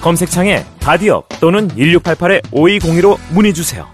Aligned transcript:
검색창에 0.00 0.64
바디업 0.80 1.28
또는 1.40 1.68
1688-5202로 1.68 3.18
문의주세요 3.32 3.86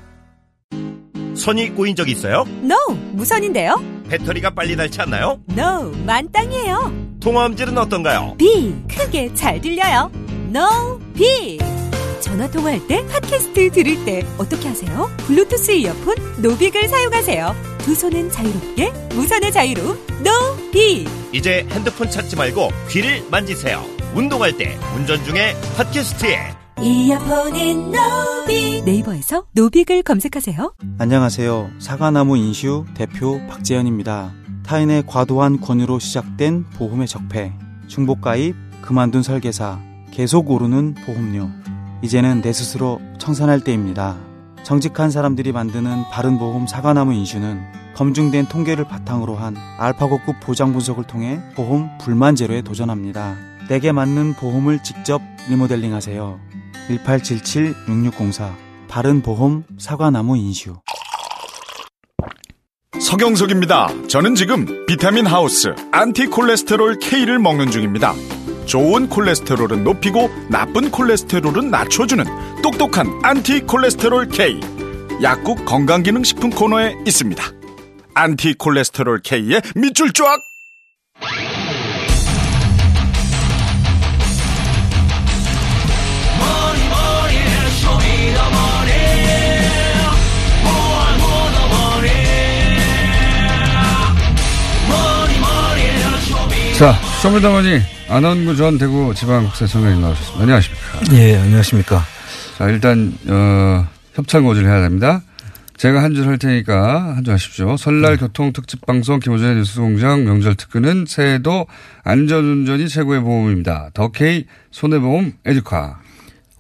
선이 1.34 1.75
꼬인 1.74 1.95
적 1.95 2.09
있어요? 2.09 2.45
No, 2.62 2.77
무선인데요? 3.12 3.83
배터리가 4.09 4.50
빨리 4.50 4.74
닳지 4.74 5.00
않나요? 5.02 5.38
No, 5.50 5.91
만땅이에요. 6.06 6.92
통화음질은 7.20 7.77
어떤가요? 7.77 8.37
Big, 8.38 8.75
크게 8.88 9.34
잘 9.34 9.61
들려요. 9.61 10.11
No, 10.48 10.98
Big. 11.15 11.59
전화 12.20 12.50
통화할 12.50 12.86
때 12.86 13.05
팟캐스트 13.09 13.70
들을 13.73 14.05
때 14.06 14.25
어떻게 14.38 14.66
하세요? 14.69 15.11
블루투스 15.27 15.73
이어폰 15.73 16.14
노빅을 16.42 16.88
사용하세요. 16.88 17.55
두 17.80 17.95
손은 17.95 18.30
자유롭게 18.33 18.91
무선의 19.14 19.52
자유로 19.52 19.83
No, 20.25 20.70
B. 20.73 21.06
이제 21.33 21.66
핸드폰 21.70 22.11
찾지 22.11 22.34
말고 22.36 22.70
귀를 22.88 23.23
만지세요. 23.30 23.84
운동할 24.16 24.56
때, 24.56 24.79
운전 24.97 25.23
중에 25.25 25.52
팟캐스트에 25.77 26.38
이어폰인 26.80 27.93
노빅. 27.93 28.84
네이버에서 28.87 29.45
노빅을 29.52 30.05
검색하세요. 30.05 30.72
안녕하세요. 30.98 31.70
사과나무 31.78 32.39
인슈 32.39 32.87
대표 32.94 33.39
박재현입니다. 33.47 34.33
타인의 34.64 35.05
과도한 35.06 35.61
권유로 35.61 35.98
시작된 35.98 36.64
보험의 36.78 37.09
적폐, 37.09 37.53
중복가입, 37.89 38.56
그만둔 38.81 39.22
설계사, 39.22 39.78
계속 40.12 40.50
오르는 40.50 40.94
보험료. 41.05 41.50
이제는 42.00 42.41
내 42.41 42.55
스스로 42.55 43.03
청산할 43.19 43.61
때입니다. 43.61 44.17
정직한 44.62 45.11
사람들이 45.11 45.53
만드는 45.53 46.05
바른보험 46.11 46.67
사과나무 46.67 47.12
인슈는 47.12 47.75
검증된 47.97 48.47
통계를 48.47 48.84
바탕으로 48.84 49.36
한 49.36 49.56
알파고급 49.78 50.39
보장 50.41 50.75
분석을 50.75 51.05
통해 51.05 51.41
보험 51.55 51.89
불만 51.98 52.36
제로에 52.36 52.61
도전합니다. 52.61 53.36
내게 53.70 53.91
맞는 53.91 54.34
보험을 54.34 54.83
직접 54.83 55.22
리모델링 55.48 55.94
하세요. 55.94 56.38
1877-6604 56.91 58.55
바른보험 58.88 59.64
사과나무 59.78 60.36
인슈 60.36 60.77
서경석입니다. 63.00 63.88
저는 64.08 64.34
지금 64.34 64.84
비타민 64.86 65.25
하우스 65.25 65.75
안티콜레스테롤 65.91 66.98
K를 66.98 67.38
먹는 67.38 67.70
중입니다. 67.70 68.12
좋은 68.66 69.08
콜레스테롤은 69.08 69.84
높이고 69.84 70.28
나쁜 70.50 70.91
콜레스테롤은 70.91 71.70
낮춰주는 71.70 72.25
똑똑한 72.62 73.06
안티콜레스테롤 73.22 74.28
K. 74.28 74.60
약국 75.22 75.64
건강기능식품 75.64 76.50
코너에 76.50 76.94
있습니다. 77.06 77.56
안티 78.19 78.55
콜레스테롤 78.55 79.20
K의 79.22 79.61
밑줄 79.75 80.11
쫙! 80.14 80.25
자, 96.78 96.93
쇼미더머니 97.22 97.81
안원구 98.09 98.56
전 98.56 98.78
대구 98.78 99.15
지방국세청장님 99.15 100.00
나오셨습니다. 100.00 100.43
안녕하십니까. 100.43 101.00
예, 101.12 101.37
안녕하십니까. 101.37 102.03
자, 102.56 102.69
일단, 102.69 103.12
어, 103.28 103.87
협찬 104.15 104.43
고지를 104.44 104.69
해야 104.71 104.81
됩니다. 104.83 105.22
제가 105.76 106.03
한 106.03 106.14
줄 106.14 106.26
할 106.26 106.38
테니까 106.38 107.16
한 107.16 107.25
줄 107.25 107.34
하십시오. 107.34 107.76
설날 107.76 108.12
네. 108.12 108.16
교통 108.19 108.53
특집 108.53 108.84
방송 108.87 109.20
김어준의 109.21 109.56
뉴스 109.56 109.78
공장 109.81 110.25
명절 110.25 110.54
특근은 110.54 111.04
새해도 111.06 111.66
안전운전이 112.03 112.88
최고의 112.88 113.20
보험입니다. 113.20 113.91
더케이 113.92 114.47
손해보험 114.70 115.34
에듀카. 115.44 116.00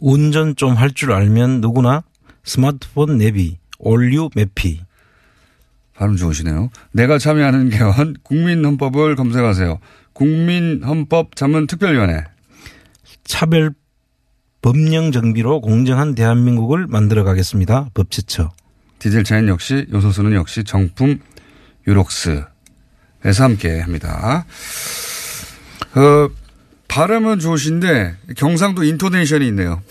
운전 0.00 0.54
좀 0.56 0.74
할 0.76 0.92
줄 0.92 1.12
알면 1.12 1.62
누구나 1.62 2.02
스마트폰 2.44 3.16
내비, 3.18 3.56
올뉴 3.78 4.28
맵피. 4.34 4.80
발음 5.94 6.16
좋으시네요. 6.16 6.68
내가 6.92 7.18
참여하는 7.18 7.70
개헌 7.70 8.16
국민헌법을 8.22 9.16
검색하세요. 9.16 9.78
국민헌법 10.12 11.36
자문 11.36 11.66
특별위원회. 11.66 12.22
차별 13.24 13.72
법령 14.60 15.10
정비로 15.12 15.62
공정한 15.62 16.14
대한민국을 16.14 16.86
만들어 16.86 17.24
가겠습니다. 17.24 17.88
법제처. 17.94 18.50
디젤 18.98 19.24
차인 19.24 19.48
역시 19.48 19.86
요소수는 19.92 20.32
역시 20.34 20.64
정품 20.64 21.20
유록스에서 21.86 22.44
함께 23.38 23.80
합니다. 23.80 24.44
어, 25.94 26.28
발음은 26.88 27.38
좋으신데 27.40 28.16
경상도 28.36 28.84
인토네이션이 28.84 29.46
있네요. 29.48 29.82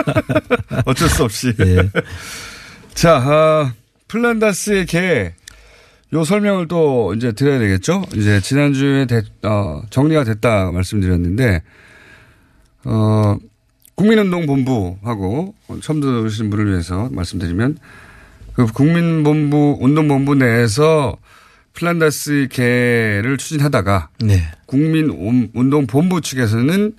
어쩔 0.86 1.08
수 1.08 1.24
없이. 1.24 1.52
예. 1.60 1.90
자, 2.94 3.16
아, 3.24 3.72
플란다스의 4.08 4.86
개. 4.86 5.34
요 6.12 6.22
설명을 6.22 6.68
또 6.68 7.12
이제 7.14 7.32
드려야 7.32 7.58
되겠죠? 7.58 8.04
이제 8.14 8.40
지난주에 8.40 9.06
대- 9.06 9.22
어, 9.42 9.82
정리가 9.90 10.22
됐다 10.24 10.70
말씀드렸는데, 10.70 11.62
어, 12.84 13.36
국민운동본부하고 13.96 15.54
처음 15.82 16.00
들으신 16.00 16.50
분을 16.50 16.70
위해서 16.70 17.08
말씀드리면, 17.10 17.78
그 18.54 18.66
국민본부, 18.66 19.78
운동본부 19.80 20.36
내에서 20.36 21.16
플란다스 21.74 22.48
개를 22.50 23.36
추진하다가, 23.36 24.10
네. 24.20 24.42
국민 24.66 25.50
운동 25.54 25.86
본부 25.86 26.20
측에서는 26.20 26.92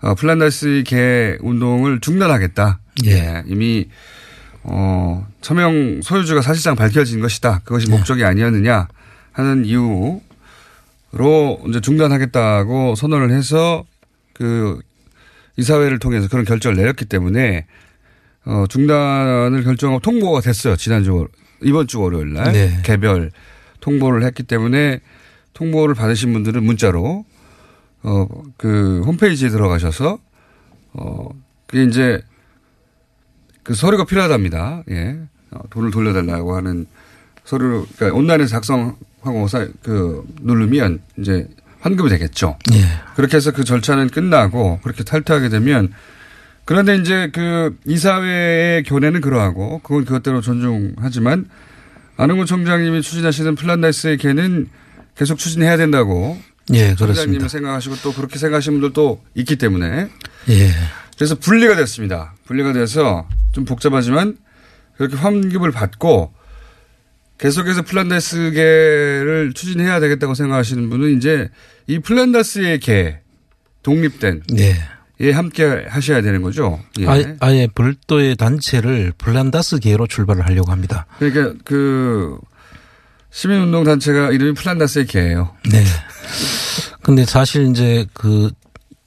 어, 0.00 0.14
플란다스 0.14 0.84
개 0.86 1.36
운동을 1.40 2.00
중단하겠다. 2.00 2.80
예. 3.06 3.42
이미 3.46 3.88
어, 4.62 5.26
서명 5.42 6.00
소유주가 6.02 6.42
사실상 6.42 6.76
밝혀진 6.76 7.20
것이다. 7.20 7.60
그것이 7.64 7.88
목적이 7.88 8.24
아니었느냐 8.24 8.88
하는 9.32 9.64
이유로 9.64 10.20
이제 11.68 11.80
중단하겠다고 11.80 12.94
선언을 12.94 13.30
해서 13.30 13.84
그 14.32 14.80
이사회를 15.56 15.98
통해서 15.98 16.28
그런 16.28 16.44
결정을 16.44 16.76
내렸기 16.76 17.04
때문에 17.04 17.66
어, 18.46 18.64
중단을 18.68 19.64
결정하고 19.64 20.00
통보가 20.00 20.40
됐어요. 20.40 20.76
지난주 20.76 21.28
이번 21.62 21.86
주 21.86 22.00
월요일 22.00 22.32
날 22.32 22.52
네. 22.52 22.80
개별 22.84 23.32
통보를 23.80 24.22
했기 24.24 24.42
때문에 24.42 25.00
통보를 25.52 25.94
받으신 25.94 26.32
분들은 26.32 26.62
문자로 26.62 27.24
어, 28.02 28.26
그 28.56 29.02
홈페이지에 29.04 29.48
들어가셔서 29.48 30.18
어, 30.92 31.28
그게 31.66 31.84
이제 31.84 32.22
그 33.62 33.74
서류가 33.74 34.04
필요하답니다. 34.04 34.84
예. 34.90 35.18
어, 35.50 35.60
돈을 35.70 35.90
돌려달라고 35.90 36.54
하는 36.56 36.86
서류, 37.44 37.86
그러니까 37.96 38.16
온라인에서 38.16 38.50
작성하고 38.50 39.48
사, 39.48 39.66
그 39.82 40.24
누르면 40.40 41.00
이제 41.18 41.48
환급이 41.80 42.08
되겠죠. 42.10 42.58
예. 42.72 42.84
그렇게 43.16 43.36
해서 43.36 43.50
그 43.50 43.64
절차는 43.64 44.10
끝나고 44.10 44.80
그렇게 44.82 45.02
탈퇴하게 45.02 45.48
되면 45.48 45.92
그런데 46.66 46.96
이제 46.96 47.30
그 47.32 47.78
이사회의 47.86 48.82
교내는 48.82 49.20
그러하고 49.20 49.78
그건 49.82 50.04
그것대로 50.04 50.40
존중하지만 50.40 51.48
안흥훈 52.16 52.44
총장님이 52.44 53.02
추진하시는 53.02 53.54
플란다스의 53.54 54.18
개는 54.18 54.68
계속 55.16 55.38
추진해야 55.38 55.76
된다고 55.76 56.36
예, 56.74 56.94
그렇습니다. 56.94 57.46
생각하시고 57.46 57.96
또 58.02 58.12
그렇게 58.12 58.38
생각하시는 58.38 58.80
분들도 58.80 59.22
있기 59.36 59.56
때문에 59.56 60.08
예. 60.48 60.70
그래서 61.16 61.36
분리가 61.36 61.76
됐습니다. 61.76 62.34
분리가 62.46 62.72
돼서 62.72 63.28
좀 63.52 63.64
복잡하지만 63.64 64.36
그렇게 64.96 65.14
환급을 65.16 65.70
받고 65.70 66.34
계속해서 67.38 67.82
플란다스계를 67.82 69.52
추진해야 69.54 70.00
되겠다고 70.00 70.34
생각하시는 70.34 70.90
분은 70.90 71.16
이제 71.16 71.48
이 71.86 72.00
플란다스의 72.00 72.80
개 72.80 73.20
독립된 73.84 74.42
네. 74.52 74.74
예 75.20 75.32
함께 75.32 75.84
하셔야 75.88 76.20
되는 76.20 76.42
거죠. 76.42 76.78
예. 77.00 77.06
아예, 77.06 77.36
아예 77.40 77.68
별도의 77.74 78.36
단체를 78.36 79.12
플란다스 79.16 79.78
계로 79.78 80.06
출발을 80.06 80.44
하려고 80.44 80.70
합니다. 80.70 81.06
그러니까 81.18 81.54
그 81.64 82.38
시민운동 83.30 83.84
단체가 83.84 84.30
이름이 84.30 84.54
플란다스의 84.54 85.06
개예요. 85.06 85.54
네. 85.70 85.84
근데 87.02 87.24
사실 87.24 87.66
이제 87.68 88.06
그 88.12 88.50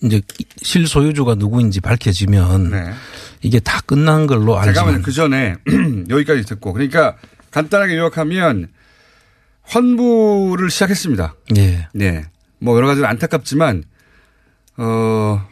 이제 0.01 0.21
실소유주가 0.61 1.35
누구인지 1.35 1.81
밝혀지면 1.81 2.71
네. 2.71 2.93
이게 3.41 3.59
다 3.59 3.81
끝난 3.85 4.27
걸로 4.27 4.57
알지만 4.57 4.73
잠깐만요. 4.73 5.03
그 5.03 5.11
전에 5.11 5.55
여기까지 6.09 6.43
듣고 6.43 6.73
그러니까 6.73 7.17
간단하게 7.51 7.97
요약하면 7.97 8.69
환부를 9.63 10.69
시작했습니다. 10.69 11.35
예. 11.57 11.87
네. 11.93 12.23
뭐 12.59 12.75
여러 12.77 12.87
가지로 12.87 13.07
안타깝지만 13.07 13.83
어 14.77 15.47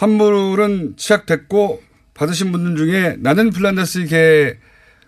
환불은 0.00 0.94
시작됐고 0.96 1.82
받으신 2.14 2.52
분들 2.52 2.76
중에 2.76 3.16
나는 3.18 3.50
플란다스 3.50 4.06
개 4.06 4.56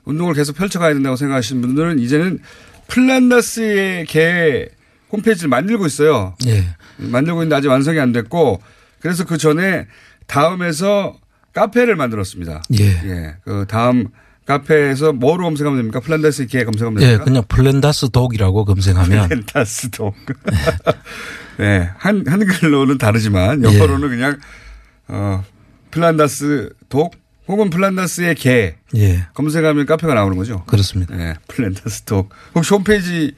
운동을 0.05 0.35
계속 0.35 0.55
펼쳐가야 0.55 0.93
된다고 0.93 1.17
생각하시는 1.17 1.62
분들은 1.62 1.99
이제는 1.99 2.41
플란다스의 2.89 4.05
개 4.05 4.69
홈페이지를 5.11 5.49
만들고 5.49 5.87
있어요. 5.87 6.37
예. 6.47 6.67
만들고 6.99 7.41
있는데 7.41 7.56
아직 7.56 7.69
완성이 7.69 8.00
안 8.00 8.12
됐고 8.12 8.61
그래서 9.00 9.25
그 9.25 9.39
전에 9.39 9.87
다음에서 10.27 11.17
카페를 11.55 11.97
만들었습니다. 11.97 12.62
예. 12.79 12.85
예. 12.85 13.37
그 13.44 13.65
다음 13.67 14.09
카페에서 14.44 15.15
뭐로 15.15 15.44
검색하면 15.44 15.79
됩니까? 15.79 16.00
플란다스 16.00 16.47
개 16.49 16.65
검색하면 16.65 17.00
예, 17.00 17.06
됩니까? 17.06 17.25
그냥 17.25 17.44
플랜다스 17.49 18.11
dog이라고 18.11 18.67
검색하면 18.67 19.29
플란다스 19.29 19.91
dog. 19.91 20.15
네. 21.59 21.89
한, 21.97 22.25
한글로는 22.27 22.99
다르지만 22.99 23.62
영어로는 23.62 24.09
그냥 24.11 24.39
어, 25.12 25.44
플란다스 25.91 26.70
dog 26.89 27.15
혹은 27.47 27.69
플란다스의 27.70 28.35
개 28.37 28.76
예, 28.97 29.26
검색하면 29.35 29.85
카페가 29.85 30.14
나오는 30.14 30.37
거죠. 30.37 30.64
그렇습니다. 30.67 31.14
네. 31.14 31.35
플란다스 31.49 32.03
dog. 32.03 32.31
혹시 32.55 32.73
홈페이지 32.73 33.35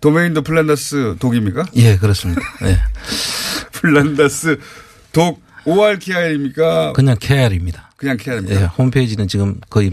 도메인도 0.00 0.42
플란다스 0.42 1.16
dog입니까? 1.20 1.66
예, 1.76 1.96
그렇습니다. 1.96 2.42
예. 2.64 2.78
플란다스 3.72 4.58
dog 5.12 5.40
ORKR입니까? 5.64 6.92
그냥 6.94 7.16
KR입니다. 7.20 7.92
그냥 7.96 8.16
예, 8.18 8.24
KR입니다. 8.24 8.66
홈페이지는 8.78 9.28
지금 9.28 9.60
거의 9.70 9.92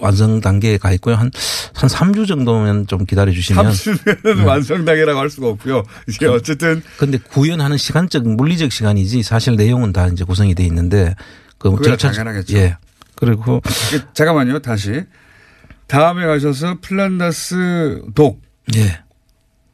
완성 0.00 0.40
단계에 0.40 0.78
가 0.78 0.92
있고요. 0.92 1.14
한, 1.16 1.30
한 1.74 1.88
3주 1.90 2.26
정도면 2.26 2.86
좀 2.86 3.04
기다려 3.04 3.32
주시면. 3.32 3.70
3주면 3.70 4.46
완성 4.46 4.84
단계라고 4.84 5.18
할 5.18 5.30
수가 5.30 5.48
없고요. 5.48 5.84
이제 6.08 6.26
어쨌든 6.26 6.82
근데 6.96 7.18
구현하는 7.18 7.76
시간적, 7.76 8.26
물리적 8.28 8.72
시간이지 8.72 9.22
사실 9.22 9.56
내용은 9.56 9.92
다 9.92 10.06
이제 10.08 10.24
구성이 10.24 10.54
돼 10.54 10.64
있는데 10.64 11.14
그 11.58 11.70
그거야 11.72 11.96
당연하겠죠. 11.96 12.56
예. 12.56 12.76
그리고 13.16 13.60
그, 13.60 14.00
잠깐만요. 14.14 14.60
다시 14.60 15.02
다음에 15.88 16.26
가셔서 16.26 16.78
플란다스 16.80 18.02
독 18.14 18.40
예. 18.76 19.00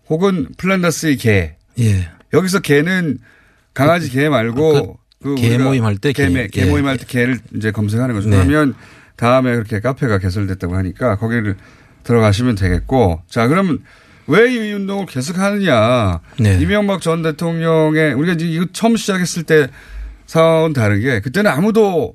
혹은 0.09 0.49
플란다스의 0.57 1.17
개 1.17 1.57
예. 1.79 2.09
여기서 2.33 2.61
개는 2.61 3.19
강아지 3.75 4.11
개 4.11 4.29
말고 4.29 4.99
그개 5.23 5.49
우리가 5.49 5.65
모임 5.65 5.85
할 5.85 5.97
때 5.99 6.13
개. 6.13 6.29
개 6.49 6.63
예. 6.63 6.65
모임 6.67 6.87
할 6.87 6.97
때 6.99 7.05
개를 7.07 7.39
이제 7.57 7.71
검색하는 7.71 8.15
거죠. 8.15 8.29
네. 8.29 8.37
그러면 8.37 8.75
다음에 9.25 9.55
그렇게 9.55 9.81
카페가 9.81 10.19
개설됐다고 10.19 10.77
하니까 10.77 11.17
거기를 11.17 11.57
들어가시면 12.05 12.57
되겠고 12.57 13.23
자 13.29 13.49
그러면 13.49 13.79
왜 14.27 14.51
이 14.51 14.73
운동을 14.73 15.07
계속 15.07 15.39
하느냐 15.39 16.21
네. 16.39 16.59
이명박 16.61 17.01
전 17.01 17.23
대통령의 17.23 18.13
우리가 18.15 18.35
이제 18.35 18.47
이거 18.47 18.67
처음 18.73 18.97
시작했을 18.97 19.43
때 19.45 19.69
사원 20.27 20.73
다른 20.73 21.01
게 21.01 21.21
그때는 21.21 21.51
아무도 21.51 22.15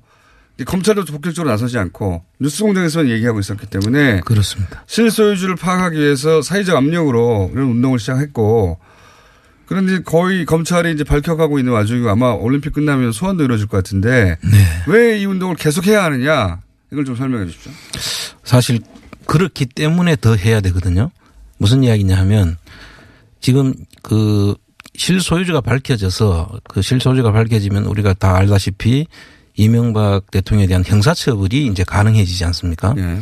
이 0.59 0.63
검찰도 0.65 1.06
본격적으로 1.06 1.50
나서지 1.50 1.77
않고 1.77 2.23
뉴스공장에서만 2.39 3.09
얘기하고 3.09 3.39
있었기 3.39 3.65
때문에 3.67 4.21
그렇습니다. 4.21 4.83
실소유주를 4.88 5.56
파악하기 5.56 5.97
위해서 5.97 6.41
사회적 6.41 6.75
압력으로 6.75 7.50
이런 7.53 7.65
운동을 7.69 7.97
시작했고 7.97 8.77
그런데 9.67 10.01
거의 10.01 10.45
검찰이 10.45 10.91
이제 10.91 11.03
밝혀가고 11.03 11.59
있는 11.59 11.73
와중에 11.73 12.09
아마 12.09 12.31
올림픽 12.31 12.73
끝나면 12.73 13.11
소환도 13.11 13.44
이루어질 13.44 13.67
것 13.67 13.77
같은데 13.77 14.38
네. 14.44 14.57
왜이 14.88 15.25
운동을 15.25 15.56
계속해야 15.56 16.03
하느냐 16.06 16.59
이걸 16.91 17.06
좀 17.06 17.15
설명해 17.15 17.45
주십시오. 17.47 17.71
사실 18.44 18.80
그렇기 19.25 19.68
때문에 19.68 20.15
더 20.15 20.36
해야 20.36 20.59
되거든요. 20.62 21.12
무슨 21.57 21.83
이야기냐 21.83 22.18
하면 22.19 22.57
지금 23.41 23.74
그 24.01 24.56
실소유주가 24.95 25.62
밝혀져서 25.62 26.59
그 26.63 26.81
실소유주가 26.81 27.31
밝혀지면 27.31 27.86
우리가 27.86 28.13
다 28.13 28.36
알다시피 28.36 29.07
이명박 29.56 30.31
대통령에 30.31 30.68
대한 30.68 30.83
형사처벌이 30.86 31.68
이제 31.68 31.83
가능해지지 31.83 32.45
않습니까? 32.45 32.95
예. 32.97 33.19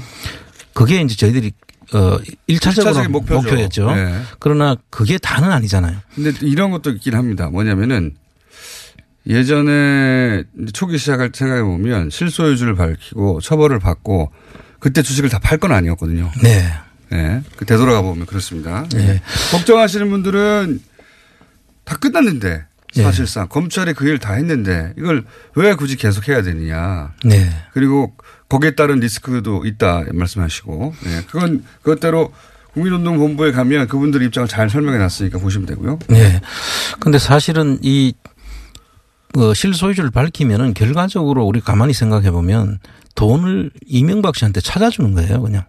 그게 0.73 1.01
이제 1.01 1.15
저희들이 1.15 1.51
어 1.93 2.17
1차적으로 2.17 2.23
일차적인 2.47 3.11
목표죠. 3.11 3.41
목표였죠. 3.41 3.91
네. 3.95 4.21
그러나 4.39 4.75
그게 4.89 5.17
다는 5.17 5.51
아니잖아요. 5.51 5.97
근데 6.13 6.31
이런 6.41 6.69
것도 6.71 6.91
있긴 6.91 7.15
합니다. 7.15 7.49
뭐냐면은 7.49 8.15
예전에 9.27 10.43
초기 10.73 10.97
시작할 10.97 11.31
생각해 11.33 11.61
보면 11.63 12.09
실소유주를 12.09 12.75
밝히고 12.75 13.41
처벌을 13.41 13.79
받고 13.79 14.31
그때 14.79 15.01
주식을 15.01 15.29
다 15.29 15.39
팔 15.39 15.57
건 15.57 15.71
아니었거든요. 15.71 16.31
네. 16.43 16.71
예. 17.13 17.41
그 17.55 17.65
되돌아가 17.65 18.01
보면 18.01 18.25
그렇습니다. 18.25 18.85
네. 18.93 19.21
걱정하시는 19.51 20.09
분들은 20.09 20.81
다 21.83 21.95
끝났는데 21.97 22.65
예. 22.97 23.03
사실상 23.03 23.47
검찰이 23.47 23.93
그 23.93 24.05
일 24.07 24.19
다 24.19 24.33
했는데 24.33 24.93
이걸 24.97 25.25
왜 25.55 25.73
굳이 25.75 25.95
계속 25.95 26.27
해야 26.27 26.41
되느냐. 26.41 27.13
네. 27.23 27.49
그리고 27.73 28.15
거기에 28.49 28.71
따른 28.75 28.99
리스크도 28.99 29.65
있다 29.65 30.03
말씀하시고 30.13 30.93
예. 31.05 31.21
그건 31.29 31.63
그것대로 31.81 32.31
국민운동본부에 32.73 33.51
가면 33.53 33.87
그분들 33.87 34.21
입장을 34.23 34.47
잘 34.47 34.69
설명해 34.69 34.99
놨으니까 34.99 35.39
보시면 35.39 35.65
되고요. 35.65 35.99
네. 36.09 36.39
근데 36.99 37.17
사실은 37.19 37.79
이 37.81 38.13
어, 39.37 39.53
실소유주를 39.53 40.09
밝히면은 40.09 40.73
결과적으로 40.73 41.45
우리 41.45 41.61
가만히 41.61 41.93
생각해 41.93 42.31
보면 42.31 42.79
돈을 43.15 43.71
이명박 43.85 44.35
씨한테 44.35 44.61
찾아주는 44.61 45.13
거예요, 45.13 45.41
그냥. 45.41 45.63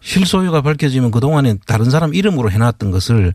실소유가 0.00 0.62
밝혀지면 0.62 1.10
그동안에 1.10 1.56
다른 1.66 1.90
사람 1.90 2.14
이름으로 2.14 2.50
해놨던 2.50 2.90
것을 2.90 3.32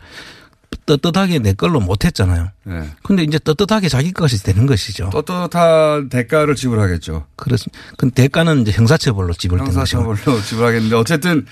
떳떳하게 0.85 1.39
내 1.39 1.53
걸로 1.53 1.79
못 1.79 2.03
했잖아요. 2.05 2.49
예. 2.67 2.89
근데 3.03 3.23
이제 3.23 3.39
떳떳하게 3.39 3.88
자기 3.88 4.11
것이 4.11 4.44
되는 4.44 4.65
것이죠. 4.65 5.09
떳떳한 5.11 6.09
대가를 6.09 6.55
지불하겠죠. 6.55 7.25
그렇습니다. 7.35 7.79
그 7.97 8.09
대가는 8.09 8.61
이제 8.61 8.71
형사처벌로 8.71 9.33
지불되는 9.33 9.73
것이고. 9.73 10.01
형사처벌로 10.01 10.41
지불하겠는데 10.44 10.95
어쨌든 10.95 11.45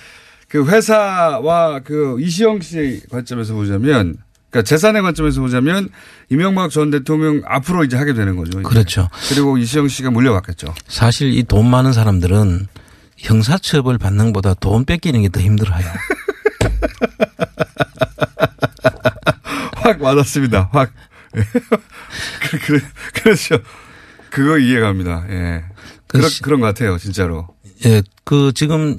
그 0.50 0.66
회사와 0.66 1.80
그 1.80 2.18
이시영 2.20 2.62
씨의 2.62 3.02
관점에서 3.10 3.54
보자면 3.54 4.18
그러니까 4.56 4.70
재산의 4.70 5.02
관점에서 5.02 5.42
보자면 5.42 5.90
이명박 6.30 6.72
전 6.72 6.90
대통령 6.90 7.42
앞으로 7.46 7.84
이제 7.84 7.98
하게 7.98 8.14
되는 8.14 8.38
거죠. 8.38 8.62
이제. 8.62 8.70
그렇죠. 8.70 9.10
그리고 9.28 9.58
이시영 9.58 9.90
씨가 9.90 10.12
물려받겠죠. 10.12 10.74
사실 10.88 11.34
이 11.38 11.44
돈 11.44 11.70
많은 11.70 11.92
사람들은 11.92 12.68
형사처벌 13.18 13.98
받는 13.98 14.28
것보다 14.32 14.54
돈 14.54 14.86
뺏기는 14.86 15.22
게 15.22 15.28
더 15.28 15.42
힘들어요. 15.42 15.84
확 19.76 20.02
와닿습니다. 20.02 20.70
확. 20.72 20.92
그, 21.34 22.60
그, 22.60 22.80
그렇죠. 23.14 23.58
그거 24.30 24.58
이해갑니다. 24.58 25.26
예. 25.30 25.64
그런, 26.08 26.22
그렇지. 26.22 26.42
그런 26.42 26.60
것 26.62 26.68
같아요. 26.68 26.98
진짜로. 26.98 27.48
예, 27.86 28.02
그 28.24 28.52
지금 28.56 28.96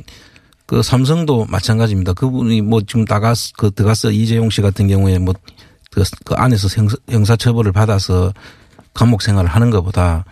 그 0.66 0.82
삼성도 0.82 1.46
마찬가지입니다. 1.49 2.12
그분이 2.14 2.61
뭐 2.62 2.80
지금 2.82 3.04
나가서 3.08 3.52
그 3.56 3.70
들어가서 3.70 4.11
이재용 4.11 4.50
씨 4.50 4.61
같은 4.62 4.88
경우에 4.88 5.18
뭐 5.18 5.35
그 6.26 6.35
안에서 6.35 6.68
형사, 6.68 6.94
형사처벌을 7.08 7.73
받아서 7.73 8.35
감옥 8.92 9.23
생활을 9.23 9.49
하는 9.49 9.70
것보다 9.70 10.26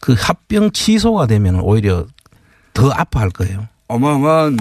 그 0.00 0.16
합병 0.18 0.72
취소가 0.72 1.28
되면 1.28 1.60
오히려 1.60 2.06
더 2.74 2.90
아파할 2.90 3.30
거예요. 3.30 3.68
어마어마한 3.86 4.58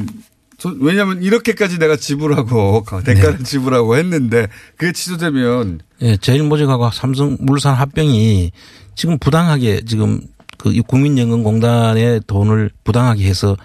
소- 0.60 0.76
왜냐하면 0.80 1.24
이렇게까지 1.24 1.80
내가 1.80 1.96
지불하고 1.96 2.86
대가를 3.04 3.40
지불하고 3.44 3.98
했는데 3.98 4.46
그게 4.78 4.92
취소되면 4.92 5.80
예, 6.02 6.16
제일모직하고 6.18 6.92
삼성 6.92 7.38
물산 7.40 7.74
합병이 7.74 8.52
지금 8.94 9.18
부당하게 9.18 9.82
지금 9.86 10.22
그 10.60 10.80
국민연금공단의 10.86 12.22
돈을 12.28 12.70
부당하게 12.84 13.26
해서 13.26 13.58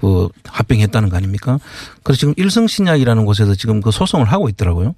그 0.00 0.28
합병했다는 0.46 1.10
거 1.10 1.16
아닙니까? 1.18 1.58
그래서 2.02 2.20
지금 2.20 2.34
일성신약이라는 2.38 3.26
곳에서 3.26 3.54
지금 3.54 3.82
그 3.82 3.90
소송을 3.90 4.26
하고 4.26 4.48
있더라고요. 4.48 4.94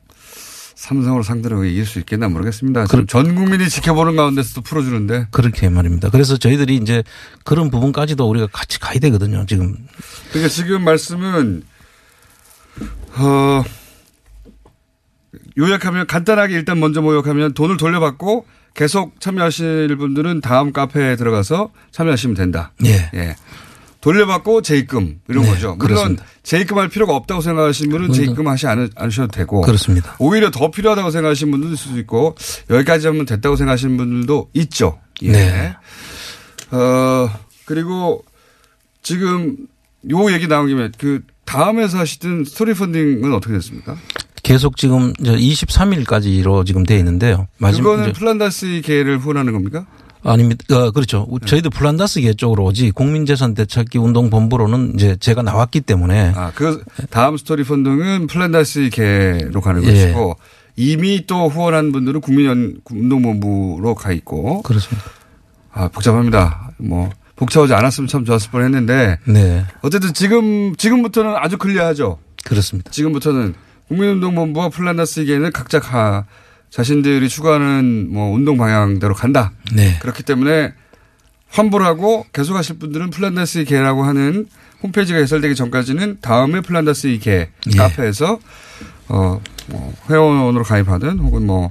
삼성으로 0.77 1.23
상대로 1.23 1.65
이길 1.65 1.85
수 1.87 1.99
있겠나 1.99 2.29
모르겠습니다. 2.29 2.87
지금 2.87 3.07
전 3.07 3.35
국민이 3.35 3.69
지켜보는 3.69 4.17
가운데서도 4.17 4.63
풀어주는데 4.63 5.27
그렇게 5.31 5.69
말입니다. 5.69 6.09
그래서 6.11 6.37
저희들이 6.37 6.77
이제 6.77 7.03
그런 7.45 7.71
부분까지도 7.71 8.29
우리가 8.29 8.47
같이 8.53 8.79
가야 8.79 8.99
되거든요. 9.01 9.45
지금 9.47 9.77
그러니까 10.31 10.49
지금 10.49 10.85
말씀은 10.85 11.65
어 13.19 13.65
요약하면 15.59 16.07
간단하게 16.07 16.55
일단 16.55 16.81
먼저 16.81 17.03
모욕하면 17.03 17.55
돈을 17.55 17.77
돌려받고 17.77 18.47
계속 18.75 19.21
참여하실 19.21 19.97
분들은 19.97 20.41
다음 20.41 20.73
카페에 20.73 21.17
들어가서 21.17 21.71
참여하시면 21.91 22.35
된다. 22.37 22.73
예. 22.85 23.11
예. 23.15 23.37
돌려받고 24.03 24.63
재입금 24.63 25.21
이런 25.29 25.45
네, 25.45 25.51
거죠. 25.51 25.69
물론 25.69 25.79
그렇습니다. 25.79 26.25
재입금할 26.43 26.89
필요가 26.89 27.15
없다고 27.15 27.41
생각하시는 27.41 27.91
분은 27.91 28.09
그건 28.09 28.25
재입금 28.25 28.49
하지 28.49 28.67
않으, 28.67 28.89
않으셔도 28.97 29.29
되고 29.29 29.63
그렇습니다. 29.63 30.17
오히려 30.19 30.51
더 30.51 30.71
필요하다고 30.71 31.11
생각하시는 31.11 31.51
분들도 31.51 31.75
있을 31.75 31.87
수도 31.87 31.99
있고 32.01 32.35
여기까지 32.69 33.07
하면 33.07 33.25
됐다고 33.25 33.57
생각하시는 33.57 33.97
분들도 33.97 34.51
있죠. 34.55 34.99
예. 35.23 35.33
네. 35.33 35.77
어 36.73 37.31
그리고 37.65 38.25
지금 39.03 39.57
요 40.11 40.33
얘기 40.33 40.49
나온 40.49 40.67
김에 40.67 40.91
그 40.99 41.21
다음에서 41.45 41.99
하시던 41.99 42.45
스토리 42.45 42.75
펀딩은 42.75 43.33
어떻게 43.33 43.55
됐습니까? 43.55 43.97
계속 44.43 44.77
지금 44.77 45.13
23일까지로 45.13 46.67
지금 46.67 46.83
돼 46.85 46.99
있는데요. 46.99 47.47
마지막 47.59 47.91
그거는 47.91 48.13
플란다스의 48.15 48.81
계를 48.85 49.19
후원하는 49.19 49.53
겁니까? 49.53 49.87
아닙니다. 50.25 50.65
어, 50.71 50.91
그렇죠. 50.91 51.27
네. 51.31 51.47
저희도 51.47 51.71
플란다스의 51.71 52.23
계 52.23 52.35
쪽으로 52.35 52.65
오지 52.67 52.93
국민재산 52.93 53.55
되찾기 53.55 53.99
운동 53.99 54.31
본부로는 54.31 54.95
이제 54.95 55.17
제가 55.17 55.43
나왔기 55.43 55.81
때문에 55.81 56.33
아, 56.35 56.53
그 56.55 56.83
다음 57.11 57.37
스토리 57.37 57.65
펀딩은 57.65 58.29
플란다스의 58.29 58.91
계로 58.93 59.61
가는 59.61 59.83
예. 59.85 59.87
것이고 59.87 60.37
이미 60.77 61.25
또 61.27 61.49
후원한 61.49 61.93
분들은 61.93 62.21
국민운동본부로 62.21 63.95
가 63.95 64.13
있고 64.13 64.63
그렇습니다. 64.63 65.05
아, 65.73 65.89
복잡합니다. 65.89 66.71
뭐 66.79 67.11
복잡하지 67.37 67.75
않았으면 67.75 68.09
참 68.09 68.25
좋았을 68.25 68.51
뻔 68.51 68.63
했는데 68.63 69.19
네, 69.27 69.65
어쨌든 69.81 70.13
지금 70.15 70.77
지금부터는 70.77 71.35
아주 71.37 71.59
clear하죠. 71.59 72.19
그렇습니다. 72.45 72.91
지금부터는 72.91 73.55
국민운동본부와 73.89 74.69
플란다스의 74.69 75.25
계는 75.25 75.53
각자 75.53 75.81
가 75.81 76.27
자신들이 76.73 77.29
추구하는 77.29 78.09
뭐 78.11 78.35
운동 78.35 78.57
방향대로 78.57 79.15
간다. 79.15 79.53
네, 79.75 79.99
그렇기 80.01 80.23
때문에 80.23 80.73
환불하고 81.51 82.27
계속 82.33 82.57
하실 82.57 82.79
분들은 82.79 83.11
플란다스의 83.11 83.65
계라고 83.65 84.05
하는 84.05 84.47
홈페이지가 84.83 85.19
개설되기 85.19 85.55
전까지는 85.55 86.19
다음에 86.23 86.63
플란다스의 86.63 87.19
계 87.21 87.51
예. 87.73 87.77
카페에서 87.77 88.39
어, 89.09 89.41
뭐 89.69 89.95
회원으로 90.09 90.65
가입하든 90.65 91.19
혹은 91.19 91.47
뭐, 91.47 91.71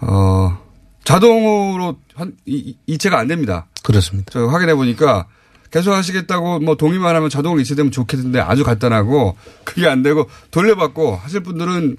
어, 0.00 0.58
자동으로 1.04 1.96
한, 2.14 2.34
이, 2.44 2.76
이체가 2.86 3.18
안 3.20 3.28
됩니다. 3.28 3.66
그렇습니다. 3.84 4.32
저 4.32 4.46
확인해 4.46 4.74
보니까 4.74 5.28
계속 5.70 5.92
하시겠다고 5.92 6.58
뭐 6.58 6.76
동의만 6.76 7.14
하면 7.14 7.30
자동으로 7.30 7.60
이체되면 7.60 7.92
좋겠는데 7.92 8.40
아주 8.40 8.64
간단하고 8.64 9.36
그게 9.62 9.86
안 9.86 10.02
되고 10.02 10.28
돌려받고 10.50 11.16
하실 11.16 11.44
분들은 11.44 11.96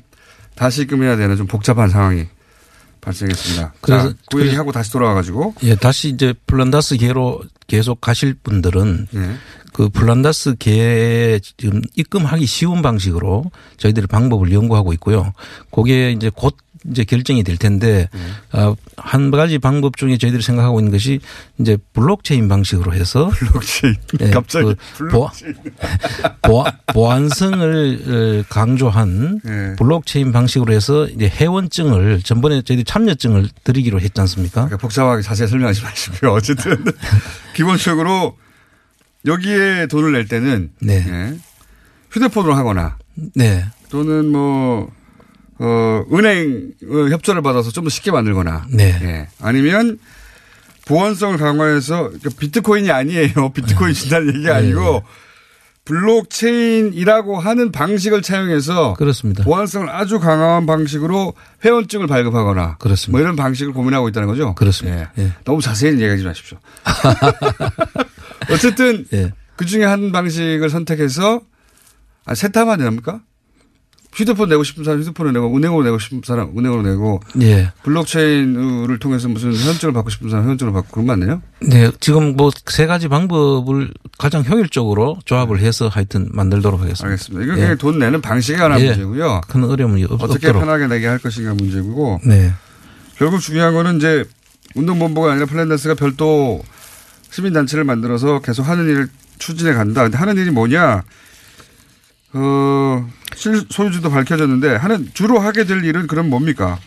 다시 0.55 0.83
입금해야 0.83 1.15
되는 1.17 1.35
좀 1.37 1.47
복잡한 1.47 1.89
상황이 1.89 2.25
발생했습니다. 3.01 3.73
그래서- 3.81 4.09
자, 4.09 4.15
그 4.31 4.45
얘기하고 4.45 4.71
다시 4.71 4.91
돌아와가지고 4.91 5.55
예, 5.63 5.75
다시 5.75 6.09
이제 6.09 6.33
플란다스 6.47 6.97
계로 6.97 7.41
계속 7.67 7.99
가실 8.01 8.33
분들은 8.35 9.07
예. 9.15 9.35
그 9.73 9.89
플란다스계 9.89 11.39
지금 11.57 11.81
입금하기 11.95 12.45
쉬운 12.45 12.81
방식으로 12.81 13.51
저희들이 13.77 14.07
방법을 14.07 14.51
연구하고 14.53 14.93
있고요. 14.93 15.33
그게 15.71 16.11
이제 16.11 16.29
곧 16.33 16.55
이제 16.89 17.03
결정이 17.03 17.43
될 17.43 17.57
텐데 17.57 18.09
어, 18.51 18.75
한 18.97 19.31
가지 19.31 19.57
방법 19.57 19.97
중에 19.97 20.17
저희들이 20.17 20.41
생각하고 20.41 20.79
있는 20.79 20.91
것이 20.91 21.19
이제 21.59 21.77
블록체인 21.93 22.47
방식으로 22.47 22.93
해서 22.93 23.29
블록체인 23.35 23.95
예, 24.21 24.29
갑자기 24.31 24.75
그 24.97 25.07
보안, 25.07 25.31
보안, 26.43 26.71
보안성을 26.87 28.43
어, 28.43 28.43
강조한 28.49 29.39
예. 29.45 29.75
블록체인 29.77 30.31
방식으로 30.31 30.73
해서 30.73 31.07
이제 31.07 31.29
회원증을 31.29 32.21
전번에 32.21 32.61
저희들이 32.61 32.83
참여증을 32.83 33.49
드리기로 33.63 33.99
했지 33.99 34.19
않습니까? 34.21 34.65
그러니까 34.65 34.77
복잡하게 34.77 35.21
자세히 35.21 35.47
설명하지 35.47 35.81
마시고요. 35.83 36.31
어쨌든 36.31 36.83
기본적으로 37.55 38.37
여기에 39.25 39.87
돈을 39.87 40.11
낼 40.11 40.27
때는 40.27 40.71
네. 40.79 41.05
예. 41.07 41.37
휴대폰으로 42.11 42.53
하거나 42.53 42.97
네. 43.35 43.65
또는 43.89 44.31
뭐 44.31 44.91
어, 45.59 46.03
은행 46.13 46.71
어, 46.89 47.09
협조를 47.09 47.41
받아서 47.41 47.71
좀 47.71 47.83
더 47.83 47.89
쉽게 47.89 48.11
만들거나 48.11 48.65
네. 48.71 48.97
예. 49.01 49.27
아니면 49.41 49.99
보안성을 50.85 51.37
강화해서 51.37 52.03
그러니까 52.09 52.29
비트코인이 52.39 52.91
아니에요. 52.91 53.49
비트코인 53.55 53.93
준다는 53.93 54.29
얘기가 54.35 54.53
네. 54.53 54.59
아니고 54.59 55.03
블록체인이라고 55.85 57.39
하는 57.39 57.71
방식을 57.71 58.21
차용해서 58.21 58.93
그렇습니다. 58.93 59.43
보안성을 59.43 59.89
아주 59.89 60.19
강화한 60.19 60.65
방식으로 60.65 61.33
회원증을 61.63 62.07
발급하거나 62.07 62.77
그렇습니다. 62.77 63.11
뭐 63.11 63.21
이런 63.21 63.35
방식을 63.35 63.73
고민하고 63.73 64.07
있다는 64.09 64.27
거죠. 64.29 64.55
그렇습니다. 64.55 65.11
예. 65.17 65.23
예. 65.23 65.31
너무 65.43 65.61
자세히는 65.61 65.99
얘기하지 65.99 66.23
마십시오. 66.23 66.57
어쨌든 68.51 69.05
예. 69.13 69.31
그 69.55 69.65
중에 69.65 69.83
한 69.85 70.11
방식을 70.11 70.69
선택해서 70.69 71.41
아, 72.25 72.33
세타만 72.35 72.79
됩니까? 72.79 73.19
휴대폰 74.15 74.49
내고 74.49 74.63
싶은 74.63 74.83
사람 74.83 74.99
휴대폰을 75.01 75.33
내고 75.33 75.55
은행으로 75.55 75.83
내고 75.83 75.97
싶은 75.99 76.21
사람 76.25 76.55
은행으로 76.57 76.83
내고 76.83 77.19
예. 77.41 77.71
블록체인을 77.83 78.99
통해서 78.99 79.27
무슨 79.27 79.55
회원증을 79.55 79.93
받고 79.93 80.09
싶은 80.09 80.29
사람 80.29 80.45
회원증을 80.45 80.71
받고 80.73 80.91
그런 80.91 81.07
거 81.07 81.13
아니에요? 81.13 81.41
네. 81.61 81.91
지금 81.99 82.35
뭐 82.35 82.51
세 82.67 82.85
가지 82.85 83.07
방법을 83.07 83.91
가장 84.17 84.43
효율적으로 84.45 85.17
조합을 85.25 85.59
해서 85.59 85.87
하여튼 85.87 86.27
만들도록 86.31 86.79
하겠습니다. 86.81 87.07
알겠습니다. 87.07 87.43
이거 87.45 87.53
예. 87.57 87.61
그냥 87.61 87.77
돈 87.77 87.99
내는 87.99 88.21
방식에 88.21 88.57
관한 88.57 88.79
예. 88.81 88.87
문제고요. 88.89 89.41
큰 89.47 89.63
어려움이 89.63 90.03
없, 90.05 90.13
어떻게 90.23 90.47
없도록. 90.47 90.61
편하게 90.61 90.87
내게 90.87 91.07
할 91.07 91.17
것인가 91.19 91.53
문제고 91.55 92.19
네. 92.25 92.51
결국 93.17 93.39
중요한 93.39 93.73
거는 93.73 93.97
이제 93.97 94.23
운동본부가 94.75 95.31
아니라 95.31 95.45
플랜다스가 95.45 95.95
별도 95.95 96.61
시민단체를 97.31 97.83
만들어서 97.83 98.39
계속 98.39 98.63
하는 98.67 98.87
일을 98.89 99.07
추진해 99.39 99.73
간다. 99.73 100.03
근데 100.03 100.17
하는 100.17 100.37
일이 100.37 100.51
뭐냐? 100.51 101.03
어, 102.33 103.07
실 103.35 103.63
소유주도 103.69 104.09
밝혀졌는데 104.09 104.75
하는 104.75 105.09
주로 105.13 105.39
하게 105.39 105.65
될 105.65 105.83
일은 105.83 106.07
그럼 106.07 106.29
뭡니까? 106.29 106.79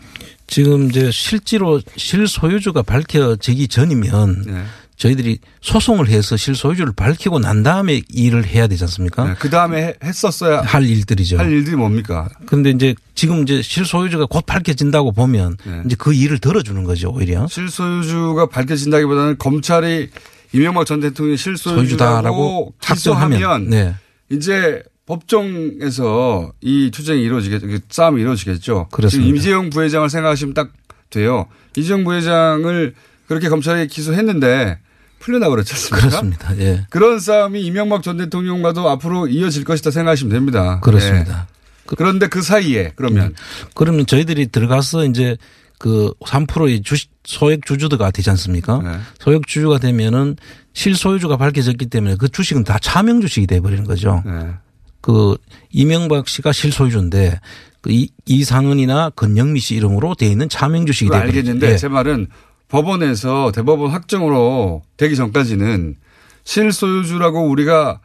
지금 0.46 0.88
이제 0.88 1.10
실제로 1.10 1.80
실소유주가 1.96 2.82
밝혀지기 2.82 3.68
전이면 3.68 4.44
네. 4.46 4.64
저희들이 4.96 5.38
소송을 5.60 6.08
해서 6.08 6.36
실소유주를 6.36 6.92
밝히고 6.94 7.38
난 7.38 7.62
다음에 7.62 8.00
일을 8.08 8.46
해야 8.46 8.66
되지 8.66 8.84
않습니까? 8.84 9.34
그 9.38 9.50
다음에 9.50 9.94
했었어야 10.02 10.62
할 10.62 10.84
일들이죠. 10.84 11.38
할 11.38 11.50
일들이 11.52 11.76
뭡니까? 11.76 12.28
그런데 12.46 12.70
이제 12.70 12.94
지금 13.14 13.42
이제 13.42 13.60
실소유주가 13.60 14.26
곧 14.26 14.46
밝혀진다고 14.46 15.12
보면 15.12 15.56
네. 15.64 15.82
이제 15.84 15.96
그 15.98 16.14
일을 16.14 16.38
들어주는 16.38 16.82
거죠, 16.84 17.10
오히려. 17.10 17.46
실소유주가 17.48 18.46
밝혀진다기보다는 18.46 19.36
검찰이 19.38 20.10
이명박 20.52 20.86
전 20.86 21.00
대통령이 21.00 21.36
실소유주라고 21.36 21.80
소유주다라고 21.80 22.74
기소하면 22.80 23.68
네. 23.68 23.94
이제 24.30 24.82
법정에서 25.06 26.52
이 26.60 26.90
투쟁이 26.92 27.22
이루어지겠죠. 27.22 27.66
이 27.68 27.78
싸움이 27.88 28.20
이루어지겠죠. 28.20 28.88
그렇습니다. 28.90 29.24
지금 29.24 29.36
이재용 29.36 29.70
부회장을 29.70 30.08
생각하시면 30.10 30.54
딱 30.54 30.72
돼요. 31.10 31.46
이재용 31.76 32.04
부회장을 32.04 32.94
그렇게 33.28 33.48
검찰이 33.48 33.86
기소했는데 33.88 34.78
풀려나 35.20 35.48
그렇지 35.48 35.72
않습니까? 35.72 36.08
그렇습니다. 36.08 36.58
예. 36.58 36.86
그런 36.90 37.18
싸움이 37.18 37.62
이명박 37.62 38.02
전 38.02 38.16
대통령과도 38.16 38.88
앞으로 38.90 39.28
이어질 39.28 39.64
것이다 39.64 39.90
생각하시면 39.90 40.32
됩니다. 40.32 40.80
그렇습니다. 40.80 41.46
네. 41.48 41.94
그런데 41.96 42.26
그 42.26 42.42
사이에 42.42 42.92
그러면 42.96 43.34
그러면 43.74 44.06
저희들이 44.06 44.48
들어가서 44.48 45.04
이제 45.04 45.36
그 45.78 46.12
3%의 46.24 46.82
주식 46.82 47.10
소액 47.24 47.64
주주가 47.64 48.10
되지 48.10 48.30
않습니까? 48.30 48.80
네. 48.82 48.98
소액 49.20 49.46
주주가 49.46 49.78
되면은 49.78 50.36
실소유주가 50.72 51.36
밝혀졌기 51.36 51.86
때문에 51.86 52.16
그 52.18 52.28
주식은 52.28 52.64
다 52.64 52.78
차명 52.80 53.20
주식이 53.20 53.46
돼 53.46 53.60
버리는 53.60 53.84
거죠. 53.84 54.22
네. 54.26 54.54
그 55.06 55.36
이명박 55.70 56.26
씨가 56.28 56.50
실소유주인데 56.50 57.38
그 57.80 57.92
이, 57.92 58.08
이상은이나 58.24 59.10
건영미 59.10 59.60
씨 59.60 59.76
이름으로 59.76 60.16
돼 60.16 60.26
있는 60.26 60.48
차명 60.48 60.84
주식이 60.84 61.10
그거 61.10 61.20
돼 61.20 61.26
버리죠. 61.26 61.38
알겠는데 61.38 61.72
예. 61.74 61.76
제 61.76 61.86
말은 61.86 62.26
법원에서 62.66 63.52
대법원 63.54 63.92
확정으로 63.92 64.82
되기 64.96 65.14
전까지는 65.14 65.94
실소유주라고 66.42 67.48
우리가 67.48 68.00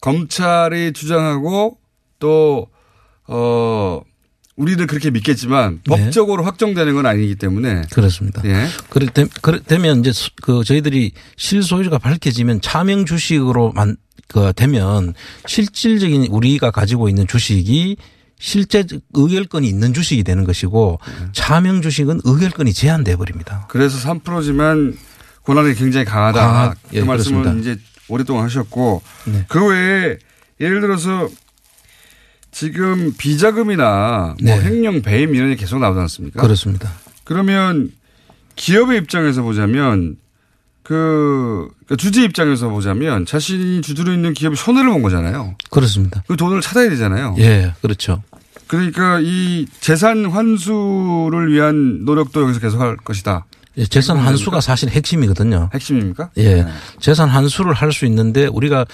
검찰이 0.00 0.92
주장하고 0.92 1.76
또, 2.20 2.68
어, 3.26 4.00
우리는 4.56 4.86
그렇게 4.86 5.10
믿겠지만 5.10 5.80
네. 5.88 6.04
법적으로 6.04 6.44
확정되는 6.44 6.94
건 6.94 7.06
아니기 7.06 7.34
때문에 7.34 7.82
그렇습니다. 7.90 8.42
예. 8.44 8.66
그럴 9.42 9.58
때면 9.58 9.98
이제 10.00 10.12
수- 10.12 10.30
그 10.40 10.62
저희들이 10.62 11.10
실소유주가 11.36 11.98
밝혀지면 11.98 12.60
차명 12.60 13.04
주식으로 13.06 13.72
만 13.72 13.96
그 14.28 14.52
되면 14.54 15.14
실질적인 15.46 16.26
우리가 16.30 16.70
가지고 16.70 17.08
있는 17.08 17.26
주식이 17.26 17.96
실제 18.38 18.84
의결권이 19.14 19.66
있는 19.68 19.94
주식이 19.94 20.24
되는 20.24 20.44
것이고 20.44 20.98
네. 21.06 21.26
차명 21.32 21.82
주식은 21.82 22.20
의결권이 22.24 22.72
제한돼 22.72 23.16
버립니다. 23.16 23.66
그래서 23.70 23.96
3%지만 24.08 24.96
권한이 25.44 25.74
굉장히 25.74 26.04
강하다. 26.04 26.40
강하- 26.40 26.74
그 26.90 26.96
예, 26.96 27.02
말씀은 27.02 27.42
그렇습니다. 27.42 27.72
이제 27.72 27.80
오랫동안 28.08 28.44
하셨고 28.44 29.02
네. 29.26 29.44
그 29.48 29.66
외에 29.68 30.18
예를 30.60 30.80
들어서 30.80 31.28
지금 32.50 33.12
비자금이나 33.16 34.36
뭐 34.42 34.54
네. 34.54 34.60
횡령 34.62 35.02
배임 35.02 35.34
이런 35.34 35.50
게 35.50 35.56
계속 35.56 35.78
나오지 35.80 35.98
않습니까? 36.00 36.40
그렇습니다. 36.42 36.92
그러면 37.24 37.90
기업의 38.56 38.98
입장에서 38.98 39.42
보자면 39.42 40.16
그 40.84 41.68
그러니까 41.86 41.96
주주 41.96 42.22
입장에서 42.22 42.68
보자면 42.68 43.26
자신이 43.26 43.80
주주로 43.82 44.12
있는 44.12 44.34
기업이 44.34 44.54
손해를 44.54 44.90
본 44.90 45.02
거잖아요. 45.02 45.56
그렇습니다. 45.70 46.22
그 46.28 46.36
돈을 46.36 46.60
찾아야 46.60 46.88
되잖아요. 46.90 47.34
예, 47.38 47.72
그렇죠. 47.82 48.22
그러니까 48.66 49.18
이 49.20 49.66
재산 49.80 50.26
환수를 50.26 51.52
위한 51.52 52.04
노력도 52.04 52.42
여기서 52.42 52.60
계속할 52.60 52.98
것이다. 52.98 53.46
예, 53.78 53.86
재산 53.86 54.18
환수가 54.18 54.60
사실 54.60 54.90
핵심이거든요. 54.90 55.70
핵심입니까? 55.74 56.30
예. 56.36 56.62
네. 56.62 56.66
재산 57.00 57.28
환수를 57.28 57.72
할 57.72 57.90
수 57.92 58.04
있는데 58.06 58.46
우리가 58.46 58.84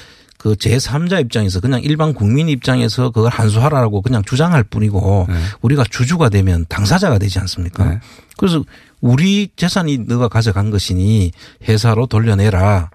그 0.41 0.55
제3자 0.55 1.21
입장에서 1.21 1.61
그냥 1.61 1.83
일반 1.83 2.15
국민 2.15 2.49
입장에서 2.49 3.11
그걸 3.11 3.31
환수하라고 3.31 4.01
그냥 4.01 4.23
주장할 4.25 4.65
뿐이고 4.65 5.27
네. 5.29 5.35
우리가 5.61 5.85
주주가 5.91 6.31
되면 6.31 6.65
당사자가 6.67 7.19
되지 7.19 7.39
않습니까? 7.41 7.85
네. 7.85 8.01
그래서 8.39 8.65
우리 9.03 9.51
재산이 9.55 9.99
너가 10.09 10.29
가져간 10.29 10.71
것이니 10.71 11.33
회사로 11.69 12.07
돌려내라 12.07 12.89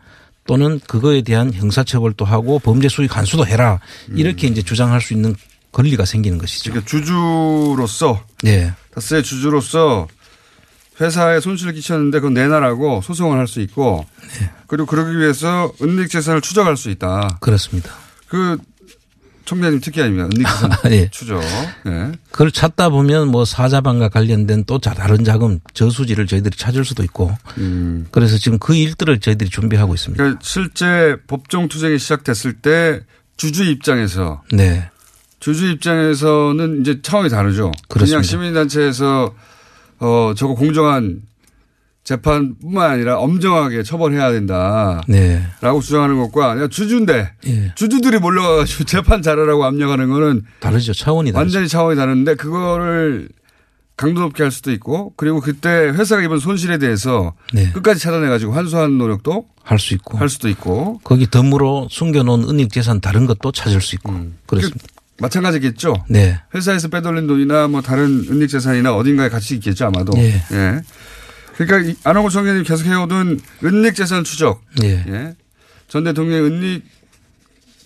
또는 0.47 0.79
그거에 0.87 1.21
대한 1.21 1.53
형사처벌도 1.53 2.25
하고 2.25 2.57
범죄 2.57 2.89
수익 2.89 3.15
환수도 3.15 3.45
해라 3.45 3.79
음. 4.09 4.17
이렇게 4.17 4.47
이제 4.47 4.63
주장할 4.63 4.99
수 4.99 5.13
있는 5.13 5.35
권리가 5.71 6.05
생기는 6.05 6.39
것이죠. 6.39 6.71
그러니까 6.71 6.89
주주로서 6.89 8.23
예. 8.47 8.73
다스의 8.95 9.21
주주로서 9.21 10.07
회사에 11.01 11.39
손실을 11.39 11.73
끼쳤는데 11.73 12.19
그건 12.19 12.33
내놔라고 12.35 13.01
소송을 13.01 13.37
할 13.37 13.47
수 13.47 13.59
있고 13.61 14.05
그리고 14.67 14.85
그러기 14.85 15.17
위해서 15.17 15.71
은닉 15.81 16.09
재산을 16.09 16.41
추적할 16.41 16.77
수 16.77 16.89
있다. 16.89 17.37
그렇습니다. 17.41 17.91
그 18.27 18.57
총장님 19.45 19.79
특기 19.81 20.01
아닙니까? 20.01 20.25
은닉 20.33 20.47
재산 20.47 20.71
예. 20.91 21.09
추적. 21.11 21.41
예. 21.87 22.11
그걸 22.31 22.49
찾다 22.51 22.89
보면 22.89 23.27
뭐 23.27 23.45
사자반과 23.45 24.09
관련된 24.09 24.63
또 24.65 24.79
다른 24.79 25.23
자금 25.23 25.59
저수지를 25.73 26.25
저희들이 26.27 26.57
찾을 26.57 26.83
수도 26.85 27.03
있고 27.03 27.35
음. 27.59 28.07
그래서 28.11 28.37
지금 28.37 28.57
그 28.57 28.73
일들을 28.75 29.19
저희들이 29.19 29.49
준비하고 29.49 29.93
있습니다. 29.93 30.17
그러니까 30.23 30.39
실제 30.43 31.17
법정 31.27 31.67
투쟁이 31.67 31.99
시작됐을 31.99 32.53
때 32.53 33.01
주주 33.37 33.65
입장에서 33.65 34.41
네. 34.51 34.89
주주 35.39 35.67
입장에서는 35.69 36.81
이제 36.81 37.01
차원이 37.03 37.29
다르죠. 37.29 37.65
그냥 37.65 37.81
그렇습니다. 37.89 38.23
시민단체에서 38.23 39.35
어 39.99 40.33
저거 40.35 40.55
공정한 40.55 41.21
재판뿐만 42.03 42.91
아니라 42.91 43.17
엄정하게 43.17 43.81
처벌해야 43.83 44.31
된다. 44.31 45.01
네. 45.07 45.43
라고 45.61 45.81
주장하는 45.81 46.17
것과 46.19 46.61
야 46.61 46.67
주주인데 46.67 47.31
예. 47.47 47.71
주주들이 47.75 48.19
몰려가지고 48.19 48.83
재판 48.85 49.21
잘하라고 49.23 49.65
압력하는 49.65 50.09
거는 50.09 50.43
다르죠. 50.59 50.93
차원이 50.93 51.31
다르죠. 51.31 51.39
완전히 51.39 51.67
차원이 51.67 51.97
다른데 51.97 52.35
그거를 52.35 53.29
강도 53.97 54.21
높게 54.21 54.43
할 54.43 54.51
수도 54.51 54.71
있고 54.71 55.13
그리고 55.17 55.39
그때 55.41 55.69
회사가 55.69 56.21
입은 56.21 56.37
손실에 56.37 56.77
대해서 56.77 57.33
네. 57.53 57.71
끝까지 57.71 57.99
찾아내가지고 58.01 58.53
환수하는 58.53 58.97
노력도 58.97 59.47
할 59.63 59.79
수 59.79 59.95
있고 59.95 60.19
할 60.19 60.29
수도 60.29 60.47
있고 60.49 60.99
거기 61.03 61.27
덤으로 61.27 61.87
숨겨놓은 61.89 62.47
은닉 62.49 62.71
재산 62.71 63.01
다른 63.01 63.25
것도 63.25 63.51
찾을 63.51 63.81
수 63.81 63.95
있고 63.95 64.13
그렇습니다. 64.45 64.85
그 65.17 65.23
마찬가지겠죠. 65.23 66.05
네. 66.09 66.39
회사에서 66.53 66.87
빼돌린 66.89 67.27
돈이나 67.27 67.67
뭐 67.67 67.81
다른 67.81 68.25
은닉 68.29 68.49
재산이나 68.49 68.95
어딘가에 68.95 69.29
같이 69.29 69.55
있겠죠 69.55 69.85
아마도. 69.85 70.13
예. 70.17 70.41
예. 70.51 70.81
그러니까 71.57 71.89
이 71.89 71.95
안홍구 72.03 72.29
총장님 72.29 72.63
계속 72.63 72.85
해오던 72.85 73.39
은닉 73.63 73.95
재산 73.95 74.23
추적. 74.23 74.61
예. 74.83 75.05
예. 75.07 75.35
전 75.87 76.03
대통령의 76.03 76.41
은닉 76.41 76.83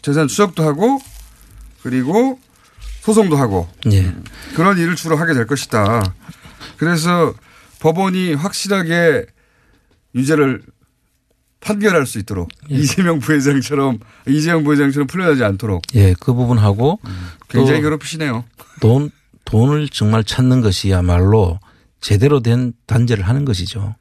재산 0.02 0.28
추적도 0.28 0.64
하고 0.64 1.00
그리고 1.84 2.40
소송도 3.02 3.38
하고 3.38 3.68
예. 3.92 4.14
그런 4.56 4.78
일을 4.78 4.96
주로 4.96 5.16
하게 5.16 5.34
될 5.34 5.46
것이다. 5.46 6.14
그래서 6.78 7.34
법원이 7.80 8.34
확실하게 8.34 9.26
유죄를 10.16 10.62
판결할 11.62 12.06
수 12.06 12.20
있도록 12.20 12.50
이재명 12.70 13.20
부회장처럼 13.20 14.00
이재명 14.28 14.64
부회장처럼 14.64 15.08
풀려나지 15.08 15.44
않도록 15.44 15.82
예. 15.96 16.14
그 16.20 16.34
부분하고 16.34 17.00
굉장히 17.50 17.80
또 17.80 17.84
괴롭히시네요. 17.84 18.46
돈 18.82 19.12
돈을 19.46 19.90
정말 19.90 20.24
찾는 20.24 20.62
것이야말로 20.62 21.60
제대로 22.02 22.40
된 22.40 22.74
단죄를 22.86 23.28
하는 23.28 23.46
것이죠. 23.46 23.96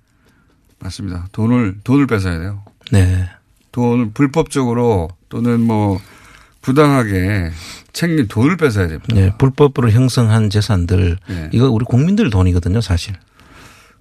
맞습니다. 0.79 1.27
돈을 1.33 1.79
돈을 1.83 2.07
뺏어야 2.07 2.39
돼요. 2.39 2.63
네. 2.93 3.29
돈을 3.73 4.11
불법적으로 4.13 5.09
또는 5.29 5.61
뭐 5.61 6.01
부당하게 6.61 7.51
챙긴 7.93 8.29
돈을 8.29 8.57
뺏어야 8.57 8.87
됩니다. 8.87 9.15
네. 9.15 9.33
불법으로 9.39 9.91
형성한 9.91 10.51
재산들 10.51 11.19
네. 11.29 11.51
이거 11.53 11.71
우리 11.71 11.85
국민들 11.85 12.31
돈이거든요, 12.31 12.81
사실. 12.81 13.15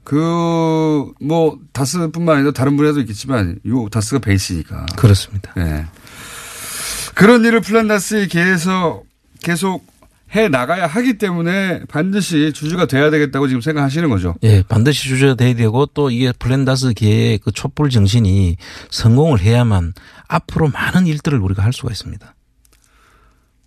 그 0.08 1.12
뭐 1.20 1.58
다스 1.74 2.10
뿐만 2.12 2.38
아니라 2.38 2.52
다른 2.52 2.78
분야도 2.78 3.02
있겠지만 3.02 3.60
요 3.68 3.90
다스가 3.90 4.20
베이스니까. 4.20 4.86
그렇습니다. 4.96 5.52
네. 5.56 5.86
그런 7.14 7.44
일을 7.44 7.62
플란다스에 7.62 8.28
계속 8.28 9.06
계속 9.44 9.86
해 10.36 10.50
나가야 10.50 10.88
하기 10.88 11.18
때문에 11.18 11.84
반드시 11.90 12.52
주주가 12.54 12.86
돼야 12.86 13.10
되겠다고 13.10 13.48
지금 13.48 13.62
생각하시는 13.62 14.10
거죠. 14.10 14.36
예, 14.44 14.62
반드시 14.62 15.08
주저야 15.08 15.36
돼야 15.36 15.54
되고 15.56 15.86
또 15.88 16.10
이게 16.12 16.32
플랜다스 16.32 16.94
계의 16.94 17.40
그 17.40 17.52
촛불 17.52 17.90
정신이 17.90 18.58
성공을 18.90 19.40
해야만 19.40 19.94
앞으로 20.28 20.70
많은 20.70 21.08
일들을 21.08 21.40
우리가 21.40 21.64
할 21.64 21.74
수가 21.74 21.92
있습니다. 21.92 22.36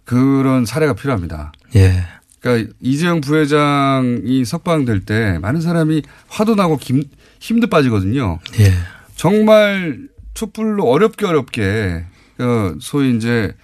그런 0.05 0.67
사례가 0.67 0.95
필요합니다. 0.95 1.53
예. 1.77 2.05
그러니까 2.41 2.73
이재용 2.81 3.21
부회장이 3.21 4.45
석방될 4.45 5.01
때 5.05 5.39
많은 5.41 5.61
사람이 5.61 6.03
화도 6.29 6.55
나고 6.55 6.79
김- 6.79 7.05
힘도 7.39 7.67
빠지거든요. 7.69 8.39
예. 8.61 8.73
정말 9.15 10.09
촛불로 10.35 10.85
어렵게 10.89 11.27
어렵게 11.27 12.05
그 12.37 12.79
소위 12.81 13.15
이제 13.17 13.55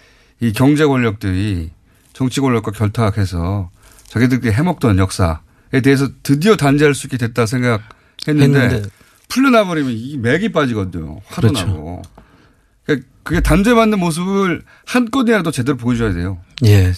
이 0.40 0.52
경제 0.52 0.84
권력들이 0.84 1.70
정치 2.12 2.40
권력과 2.40 2.72
결탁해서 2.72 3.70
자기들끼리 4.08 4.52
해먹던 4.52 4.98
역사에 4.98 5.80
대해서 5.82 6.08
드디어 6.22 6.56
단죄할 6.56 6.94
수 6.94 7.06
있게 7.06 7.16
됐다 7.16 7.46
생각했는데 7.46 7.82
했는데 8.58 8.82
풀려나 9.28 9.64
버리면 9.64 9.92
이 9.92 10.18
맥이 10.18 10.52
빠지거든요. 10.52 11.20
화도 11.26 11.48
그렇죠. 11.48 11.66
나고. 11.66 12.02
그게 13.26 13.40
단죄받는 13.40 13.98
모습을 13.98 14.62
한 14.84 15.10
건이라도 15.10 15.50
제대로 15.50 15.76
보여줘야 15.76 16.12
돼요. 16.12 16.38
예. 16.64 16.92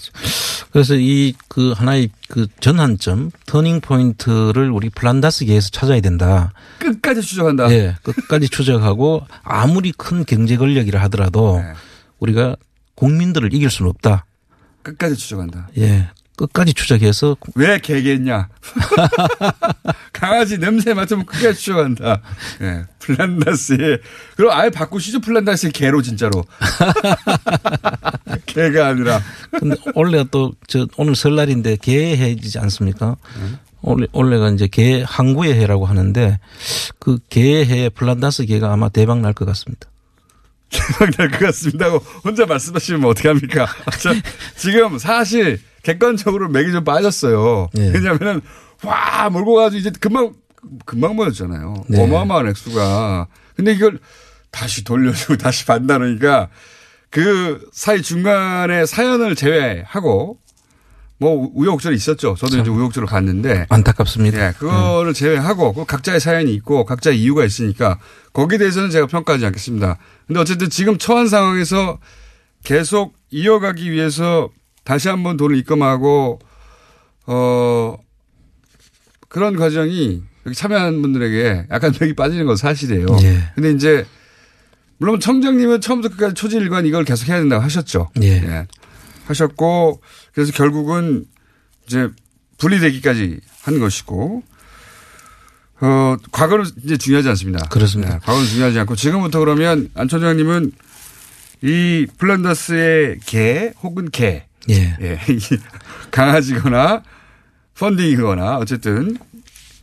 그래서 0.71 0.95
이 0.95 1.33
그 1.49 1.73
하나의 1.73 2.11
그 2.29 2.47
전환점, 2.61 3.31
터닝 3.47 3.81
포인트를 3.81 4.71
우리 4.71 4.91
플란다스계에서 4.91 5.71
찾아야 5.71 6.01
된다. 6.01 6.53
끝까지 6.79 7.23
추적한다. 7.23 7.71
예. 7.73 7.97
끝까지 8.03 8.49
추적하고 8.51 9.27
아무리 9.43 9.91
큰 9.93 10.25
경제 10.27 10.57
권력이라 10.59 11.01
하더라도 11.05 11.59
네. 11.61 11.73
우리가 12.21 12.57
국민들을 12.95 13.53
이길 13.55 13.71
수는 13.71 13.89
없다. 13.91 14.27
끝까지 14.83 15.17
추적한다. 15.17 15.71
예. 15.79 16.11
끝까지 16.39 16.73
추적해서 16.73 17.37
왜 17.57 17.79
개겠냐? 17.81 18.49
강아지 20.15 20.57
냄새 20.59 20.95
맡으면 20.95 21.27
크게 21.27 21.53
추적한다. 21.53 22.21
예. 22.63 22.85
플란다스의, 23.01 23.99
그럼 24.37 24.53
아예 24.53 24.71
바꾸시죠. 24.71 25.21
플란다스의 25.21 25.73
개로 25.73 26.01
진짜로. 26.01 26.45
개가 28.47 28.87
아니라. 28.89 29.21
근데 29.59 29.77
원래가 29.95 30.25
또저 30.31 30.87
오늘 30.97 31.15
설날인데 31.17 31.77
개해지지 31.77 32.59
않습니까? 32.61 33.17
원래 33.81 34.07
원래가 34.13 34.49
이제 34.51 34.67
개 34.69 35.03
항구의 35.07 35.55
해라고 35.55 35.87
하는데 35.87 36.39
그 36.99 37.19
개해 37.29 37.89
플란다스 37.89 38.47
개가 38.47 38.73
아마 38.73 38.89
대박 38.89 39.21
날 39.21 39.33
것 39.35 39.45
같습니다. 39.47 39.89
대박 40.71 41.11
날 41.17 41.31
것 41.31 41.39
같습니다. 41.47 41.87
하고 41.87 41.99
혼자 42.25 42.47
말씀하시면 42.47 43.05
어떡합니까? 43.11 43.67
저 44.01 44.13
지금 44.57 44.99
사실 44.99 45.61
객관적으로 45.83 46.49
맥이 46.49 46.73
좀 46.73 46.85
빠졌어요. 46.85 47.69
예. 47.79 47.89
왜냐하면 47.89 48.41
와 48.85 49.29
몰고 49.31 49.55
가지고 49.55 49.79
이제 49.81 49.91
금방 50.01 50.35
금방 50.85 51.17
모였잖아요. 51.17 51.85
네. 51.89 52.03
어마어마한 52.03 52.49
액수가. 52.49 53.29
근데 53.57 53.73
이걸 53.73 53.99
다시 54.51 54.85
돌려주고 54.85 55.37
다시 55.39 55.67
반다르니까 55.67 56.49
그 57.11 57.69
사이 57.73 58.03
중간에 58.03 58.87
사연을 58.87 59.35
제외하고 59.35 60.39
뭐 61.21 61.51
우여곡절이 61.55 61.97
있었죠. 61.97 62.37
저도 62.39 62.59
이제 62.59 62.71
우여곡절을 62.71 63.09
봤는데 63.09 63.67
안타깝습니다. 63.71 64.49
예, 64.49 64.53
그거를 64.53 65.15
제외하고 65.15 65.73
그 65.73 65.85
각자의 65.85 66.21
사연이 66.21 66.55
있고 66.55 66.85
각자의 66.85 67.21
이유가 67.21 67.45
있으니까 67.45 67.99
거기에 68.33 68.59
대해서는 68.59 68.91
제가 68.91 69.07
평가하지 69.07 69.45
않겠습니다. 69.47 69.99
근데 70.27 70.41
어쨌든 70.41 70.71
지금 70.71 70.97
처한 70.97 71.29
상황에서 71.29 71.99
계속 72.63 73.15
이어가기 73.31 73.91
위해서 73.91 74.49
다시 74.89 75.09
한번 75.11 75.37
돈을 75.37 75.55
입금하고 75.59 76.39
어 77.27 77.99
그런 79.29 79.55
과정이 79.55 80.23
여기 80.47 80.57
참여한 80.57 81.03
분들에게 81.03 81.67
약간 81.71 81.93
맥이 82.01 82.15
빠지는 82.15 82.47
건 82.47 82.57
사실이에요. 82.57 83.07
예. 83.21 83.51
근데 83.55 83.71
이제 83.73 84.07
물론 84.97 85.21
청장님은 85.21 85.83
처음부터 85.83 86.15
끝까지 86.15 86.35
초지일관 86.35 86.87
이걸 86.87 87.05
계속 87.05 87.29
해야 87.29 87.39
된다고 87.39 87.63
하셨죠. 87.63 88.09
예. 88.23 88.67
하셨고 89.27 90.01
그래서 90.33 90.53
결국은 90.53 91.27
이제 91.87 92.09
분리되기까지 92.57 93.41
한 93.65 93.81
것이고 93.81 94.43
어, 95.83 96.17
과거는 96.33 96.65
이제 96.83 96.97
중요하지 96.97 97.29
않습니다. 97.29 97.69
그렇습니다. 97.69 98.15
네, 98.15 98.19
과거는 98.25 98.47
중요하지 98.47 98.79
않고 98.79 98.97
지금부터 98.97 99.41
그러면 99.41 99.91
안 99.93 100.09
총장님은 100.09 100.73
이 101.61 102.07
플란다스의 102.17 103.19
개 103.27 103.75
혹은 103.83 104.09
개. 104.11 104.48
예. 104.71 104.97
예. 105.01 105.19
이 105.29 105.39
강아지거나 106.11 107.03
펀딩이거나 107.79 108.59
어쨌든 108.59 109.17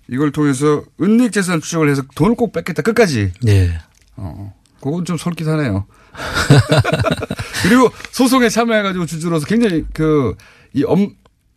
이걸 0.07 0.31
통해서 0.31 0.83
은닉 1.01 1.31
재산 1.31 1.61
추적을 1.61 1.89
해서 1.89 2.03
돈을 2.15 2.35
꼭 2.35 2.51
뺏겠다 2.51 2.81
끝까지. 2.81 3.31
예. 3.47 3.79
어, 4.17 4.53
그건 4.81 5.05
좀 5.05 5.17
솔깃하네요. 5.17 5.85
그리고 7.63 7.89
소송에 8.11 8.49
참여해가지고 8.49 9.05
주주로서 9.05 9.45
굉장히 9.45 9.83
그, 9.93 10.35
이 10.73 10.83
엄, 10.83 11.09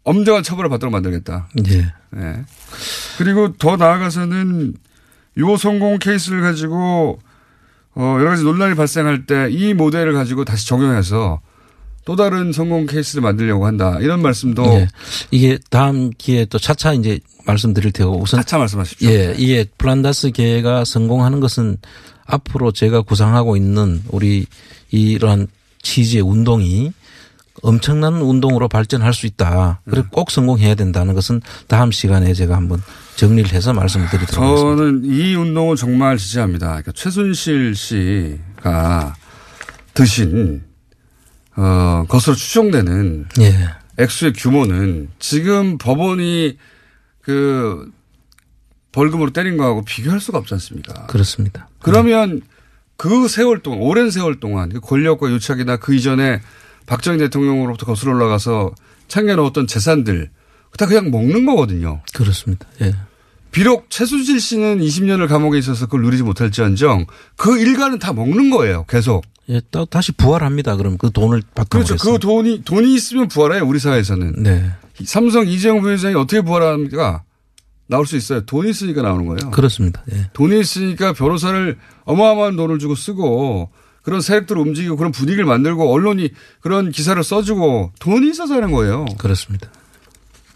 엄정한 0.04 0.42
처벌을 0.42 0.70
받도록 0.70 0.92
만들겠다. 0.92 1.48
예. 1.68 1.92
네. 2.10 2.44
그리고 3.18 3.52
더 3.56 3.76
나아가서는 3.76 4.74
요 5.38 5.56
성공 5.56 5.98
케이스를 5.98 6.40
가지고 6.40 7.20
어, 7.94 8.16
여러 8.18 8.30
가지 8.30 8.44
논란이 8.44 8.74
발생할 8.74 9.26
때 9.26 9.48
이 9.50 9.74
모델을 9.74 10.14
가지고 10.14 10.44
다시 10.44 10.66
적용해서 10.66 11.40
또 12.08 12.16
다른 12.16 12.54
성공 12.54 12.86
케이스를 12.86 13.20
만들려고 13.20 13.66
한다. 13.66 13.98
이런 14.00 14.22
말씀도 14.22 14.64
예. 14.64 14.88
이게 15.30 15.58
다음 15.68 16.08
기회에 16.16 16.46
또 16.46 16.58
차차 16.58 16.94
이제 16.94 17.20
말씀드릴 17.44 17.92
테고 17.92 18.18
우선 18.18 18.40
차차 18.40 18.56
말씀하십시오. 18.56 19.10
예, 19.10 19.34
이게 19.36 19.66
플란다스 19.76 20.30
계가 20.30 20.86
성공하는 20.86 21.40
것은 21.40 21.76
앞으로 22.24 22.72
제가 22.72 23.02
구상하고 23.02 23.58
있는 23.58 24.02
우리 24.08 24.46
이러한 24.90 25.48
취지의 25.82 26.22
운동이 26.22 26.92
엄청난 27.60 28.14
운동으로 28.14 28.68
발전할 28.68 29.12
수 29.12 29.26
있다. 29.26 29.82
그리고 29.84 30.06
음. 30.06 30.08
꼭 30.10 30.30
성공해야 30.30 30.76
된다는 30.76 31.12
것은 31.12 31.42
다음 31.66 31.90
시간에 31.92 32.32
제가 32.32 32.56
한번 32.56 32.82
정리를 33.16 33.52
해서 33.52 33.74
말씀을 33.74 34.08
드리도록 34.08 34.42
하겠습니다. 34.42 34.76
저는 34.76 35.02
이 35.04 35.34
운동을 35.34 35.76
정말 35.76 36.16
지지합니다. 36.16 36.68
그러니까 36.68 36.92
최순실 36.92 37.74
씨가 37.74 39.14
드신 39.92 40.67
어, 41.60 42.04
것으로 42.08 42.36
추정되는 42.36 43.26
예. 43.40 43.52
액수의 43.98 44.32
규모는 44.34 45.08
지금 45.18 45.76
법원이 45.76 46.56
그 47.20 47.90
벌금으로 48.92 49.32
때린 49.32 49.56
거하고 49.56 49.84
비교할 49.84 50.20
수가 50.20 50.38
없지 50.38 50.54
않습니까? 50.54 51.06
그렇습니다. 51.06 51.68
그러면 51.80 52.42
그 52.96 53.26
세월 53.26 53.60
동안, 53.60 53.80
오랜 53.80 54.10
세월 54.10 54.38
동안 54.38 54.68
그 54.68 54.78
권력과 54.78 55.30
유착이나 55.30 55.78
그 55.78 55.94
이전에 55.94 56.40
박정희 56.86 57.18
대통령으로부터 57.18 57.86
거슬러 57.86 58.14
올라가서 58.14 58.72
챙겨놓았던 59.08 59.66
재산들 59.66 60.30
다 60.78 60.86
그냥 60.86 61.10
먹는 61.10 61.44
거거든요. 61.44 62.02
그렇습니다. 62.14 62.68
예. 62.82 62.94
비록 63.50 63.90
최순실 63.90 64.40
씨는 64.40 64.78
20년을 64.80 65.28
감옥에 65.28 65.58
있어서 65.58 65.86
그걸 65.86 66.02
누리지 66.02 66.22
못할지언정 66.22 67.06
그 67.36 67.58
일가는 67.58 67.98
다 67.98 68.12
먹는 68.12 68.50
거예요. 68.50 68.84
계속. 68.88 69.24
예, 69.48 69.60
또 69.70 69.86
다시 69.86 70.12
부활합니다. 70.12 70.76
그럼 70.76 70.98
그 70.98 71.10
돈을 71.10 71.42
바꿔 71.54 71.78
그렇죠. 71.78 71.96
그 71.96 72.18
돈이, 72.18 72.62
돈이 72.64 72.94
있으면 72.94 73.28
부활해요. 73.28 73.64
우리 73.64 73.78
사회에서는. 73.78 74.42
네. 74.42 74.70
삼성 75.04 75.46
이재용 75.46 75.80
부회장이 75.80 76.14
어떻게 76.14 76.42
부활합니까? 76.42 77.22
나올 77.86 78.06
수 78.06 78.16
있어요. 78.16 78.44
돈이 78.44 78.70
있으니까 78.70 79.00
나오는 79.00 79.26
거예요. 79.26 79.50
그렇습니다. 79.50 80.02
예. 80.12 80.28
돈이 80.34 80.60
있으니까 80.60 81.14
변호사를 81.14 81.78
어마어마한 82.04 82.56
돈을 82.56 82.78
주고 82.78 82.94
쓰고 82.94 83.70
그런 84.02 84.20
세력들을 84.20 84.60
움직이고 84.60 84.96
그런 84.96 85.10
분위기를 85.12 85.46
만들고 85.46 85.90
언론이 85.90 86.30
그런 86.60 86.90
기사를 86.90 87.22
써주고 87.22 87.92
돈이 87.98 88.28
있어서 88.30 88.54
하는 88.54 88.72
거예요. 88.72 89.06
그렇습니다. 89.16 89.70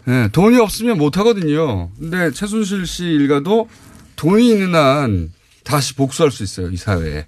예, 0.07 0.29
돈이 0.31 0.59
없으면 0.59 0.97
못 0.97 1.17
하거든요. 1.17 1.91
근데 1.97 2.31
최순실 2.31 2.85
씨 2.85 3.05
일가도 3.05 3.69
돈이 4.15 4.49
있는 4.49 4.75
한 4.75 5.31
다시 5.63 5.95
복수할 5.95 6.31
수 6.31 6.43
있어요. 6.43 6.69
이 6.69 6.77
사회에. 6.77 7.25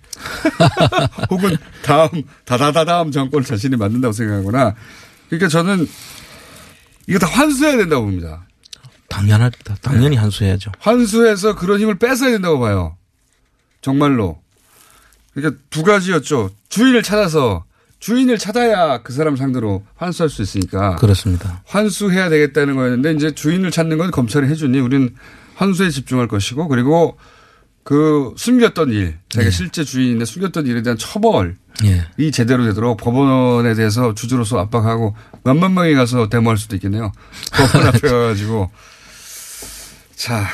혹은 1.31 1.55
다음, 1.83 2.09
다다다 2.43 2.85
다음 2.85 3.11
정권을 3.11 3.45
자신이 3.45 3.77
만든다고 3.77 4.11
생각하거나. 4.11 4.75
그러니까 5.29 5.47
저는 5.47 5.87
이거 7.07 7.19
다 7.19 7.27
환수해야 7.27 7.77
된다고 7.77 8.05
봅니다. 8.05 8.45
당연합니다. 9.07 9.75
당연히 9.81 10.17
한수해야죠. 10.17 10.71
환수해서 10.79 11.55
그런 11.55 11.79
힘을 11.79 11.97
뺏어야 11.97 12.31
된다고 12.31 12.59
봐요. 12.59 12.97
정말로. 13.81 14.41
그러니까 15.33 15.61
두 15.69 15.83
가지였죠. 15.83 16.49
주인을 16.69 17.03
찾아서 17.03 17.65
주인을 18.05 18.37
찾아야 18.37 18.99
그 19.01 19.13
사람 19.13 19.35
상대로 19.35 19.83
환수할 19.95 20.29
수 20.29 20.43
있으니까. 20.43 20.95
그렇습니다. 20.97 21.63
환수해야 21.65 22.29
되겠다는 22.29 22.75
거였는데 22.75 23.13
이제 23.13 23.33
주인을 23.33 23.71
찾는 23.71 23.97
건 23.97 24.11
검찰이 24.11 24.47
해주니 24.47 24.79
우리는 24.79 25.15
환수에 25.55 25.89
집중할 25.89 26.27
것이고 26.27 26.67
그리고 26.67 27.17
그 27.83 28.31
숨겼던 28.37 28.91
일, 28.91 29.17
자기가 29.29 29.49
실제 29.49 29.83
주인인데 29.83 30.25
숨겼던 30.25 30.67
일에 30.67 30.83
대한 30.83 30.99
처벌이 30.99 31.53
예. 31.83 32.29
제대로 32.29 32.63
되도록 32.65 32.97
법원에 32.97 33.73
대해서 33.73 34.13
주주로서 34.13 34.59
압박하고 34.59 35.15
몇만 35.43 35.73
명이 35.73 35.95
가서 35.95 36.29
데모할 36.29 36.59
수도 36.59 36.75
있겠네요. 36.75 37.11
법원 37.57 37.87
앞에 37.87 38.07
가가지고 38.07 38.69
자 40.15 40.45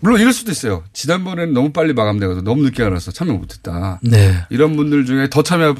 물론 0.00 0.20
이럴 0.20 0.32
수도 0.32 0.50
있어요. 0.50 0.82
지난번에는 0.92 1.54
너무 1.54 1.72
빨리 1.72 1.92
마감되거든 1.92 2.42
너무 2.42 2.64
늦게 2.64 2.82
알아서 2.82 3.12
참여 3.12 3.32
못했다. 3.32 4.00
네. 4.02 4.44
이런 4.50 4.76
분들 4.76 5.06
중에 5.06 5.28
더 5.30 5.44
참여할 5.44 5.74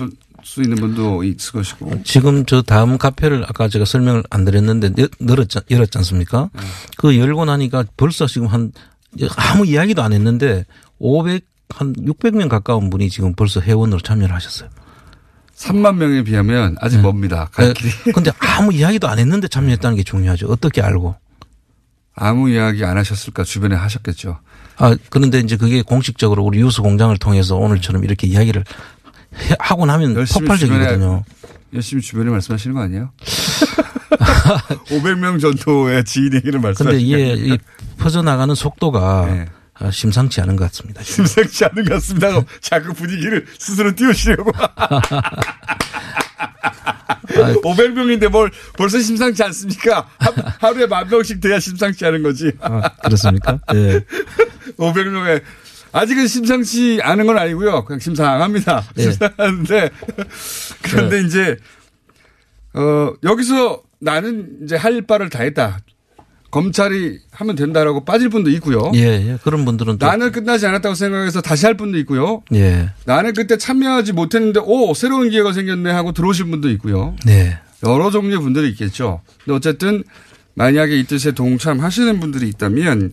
수 0.47 0.63
있는 0.63 0.77
분도 0.77 1.23
있을 1.25 1.53
것이고. 1.53 2.03
지금 2.05 2.47
저 2.47 2.63
다음 2.63 2.97
카페를 2.99 3.45
아까 3.49 3.69
제가 3.69 3.85
설명을 3.85 4.23
안 4.31 4.45
드렸는데 4.45 4.93
여- 5.03 5.09
열었지, 5.29 5.59
열었지 5.71 5.99
않습니까? 5.99 6.49
그 6.97 7.19
열고 7.19 7.45
나니까 7.45 7.85
벌써 7.97 8.27
지금 8.27 8.47
한 8.47 8.73
아무 9.37 9.67
이야기도 9.67 10.03
안 10.03 10.13
했는데 10.13 10.65
500, 10.99 11.45
한 11.71 11.93
600명 11.95 12.49
가까운 12.49 12.89
분이 12.91 13.11
지금 13.11 13.35
벌써 13.35 13.61
회원으로 13.61 14.01
참여를 14.01 14.35
하셨어요. 14.35 14.69
3만 15.57 15.97
명에 15.97 16.23
비하면 16.23 16.77
아직 16.81 17.01
멉니다. 17.01 17.49
갈 17.53 17.73
길이. 17.75 17.91
근데 18.15 18.31
아무 18.39 18.73
이야기도 18.73 19.09
안 19.09 19.19
했는데 19.19 19.49
참여했다는 19.49 19.97
게 19.97 20.03
중요하죠. 20.03 20.47
어떻게 20.49 20.81
알고. 20.83 21.15
아무 22.15 22.49
이야기 22.51 22.85
안 22.85 22.97
하셨을까 22.97 23.45
주변에 23.45 23.75
하셨겠죠. 23.75 24.39
아, 24.79 24.97
그런데 25.11 25.39
이제 25.39 25.57
그게 25.57 25.83
공식적으로 25.83 26.45
우리 26.45 26.61
유수 26.61 26.83
공장을 26.83 27.15
통해서 27.19 27.57
오늘처럼 27.57 28.05
이렇게 28.05 28.27
이야기를 28.27 28.63
해- 28.63 28.65
하고 29.59 29.87
나면 29.87 30.15
폭발적이거든요. 30.15 31.25
열심히 31.75 32.03
주변에 32.03 32.31
말씀하시는 32.31 32.75
거 32.75 32.83
아니에요? 32.83 33.11
500명 34.89 35.41
정도의 35.41 36.05
지인 36.05 36.27
얘기를 36.35 36.53
근데 36.53 36.69
말씀하시는 36.69 37.01
이게 37.01 37.17
거 37.27 37.33
아니에요? 37.33 37.55
이 37.55 37.59
퍼져나가는 37.99 38.55
속도가 38.55 39.27
네. 39.27 39.47
아, 39.79 39.91
심상치 39.91 40.41
않은 40.41 40.57
것 40.57 40.65
같습니다. 40.71 41.03
심상치 41.03 41.65
않은 41.67 41.85
것 41.85 41.95
같습니다. 41.95 42.29
자꾸 42.61 42.95
분위기를 42.95 43.45
스스로 43.59 43.95
띄우시려고. 43.95 44.51
500명인데 47.27 48.29
뭘 48.29 48.51
벌써 48.77 48.99
심상치 49.01 49.43
않습니까? 49.45 50.09
하, 50.19 50.33
하루에 50.61 50.87
만 50.87 51.09
명씩 51.09 51.41
돼야 51.41 51.61
심상치 51.61 52.07
않은 52.07 52.23
거지. 52.23 52.53
아, 52.61 52.89
그렇습니까? 53.03 53.59
예. 53.75 54.01
500명에 54.79 55.43
아직은 55.97 56.27
심상치 56.27 57.01
않은 57.03 57.27
건 57.27 57.39
아니고요. 57.39 57.87
그냥 57.87 58.01
심상합니다. 58.01 58.85
네. 58.97 59.03
심상한데 59.03 59.91
그런데 60.83 61.21
이제 61.23 61.57
어 62.75 63.15
여기서 63.23 63.83
나는 63.99 64.59
이제 64.63 64.77
할 64.77 65.01
바를 65.03 65.31
다 65.31 65.43
했다. 65.43 65.79
검찰이 66.51 67.19
하면 67.33 67.57
된다라고 67.57 68.05
빠질 68.05 68.29
분도 68.29 68.51
있고요. 68.51 68.93
예, 68.95 69.01
예. 69.01 69.39
그런 69.43 69.65
분들은 69.65 69.99
또. 69.99 70.07
나는 70.07 70.33
끝나지 70.33 70.67
않았다고 70.67 70.95
생각해서 70.95 71.41
다시 71.41 71.65
할 71.65 71.77
분도 71.77 71.99
있고요. 71.99 72.43
예. 72.55 72.91
나는 73.07 73.33
그때 73.33 73.57
참여하지 73.57 74.13
못했는데 74.13 74.61
오 74.63 74.93
새로운 74.93 75.31
기회가 75.31 75.53
생겼네 75.55 75.91
하고 75.91 76.13
들어오신 76.13 76.51
분도 76.51 76.71
있고요. 76.73 77.17
네. 77.25 77.59
여러 77.85 78.11
종류의 78.11 78.41
분들이 78.41 78.69
있겠죠. 78.71 79.23
근데 79.45 79.57
어쨌든 79.57 80.05
만약에 80.55 80.99
이 80.99 81.05
뜻에 81.05 81.33
동참하시는 81.33 82.21
분들이 82.21 82.49
있다면 82.49 83.13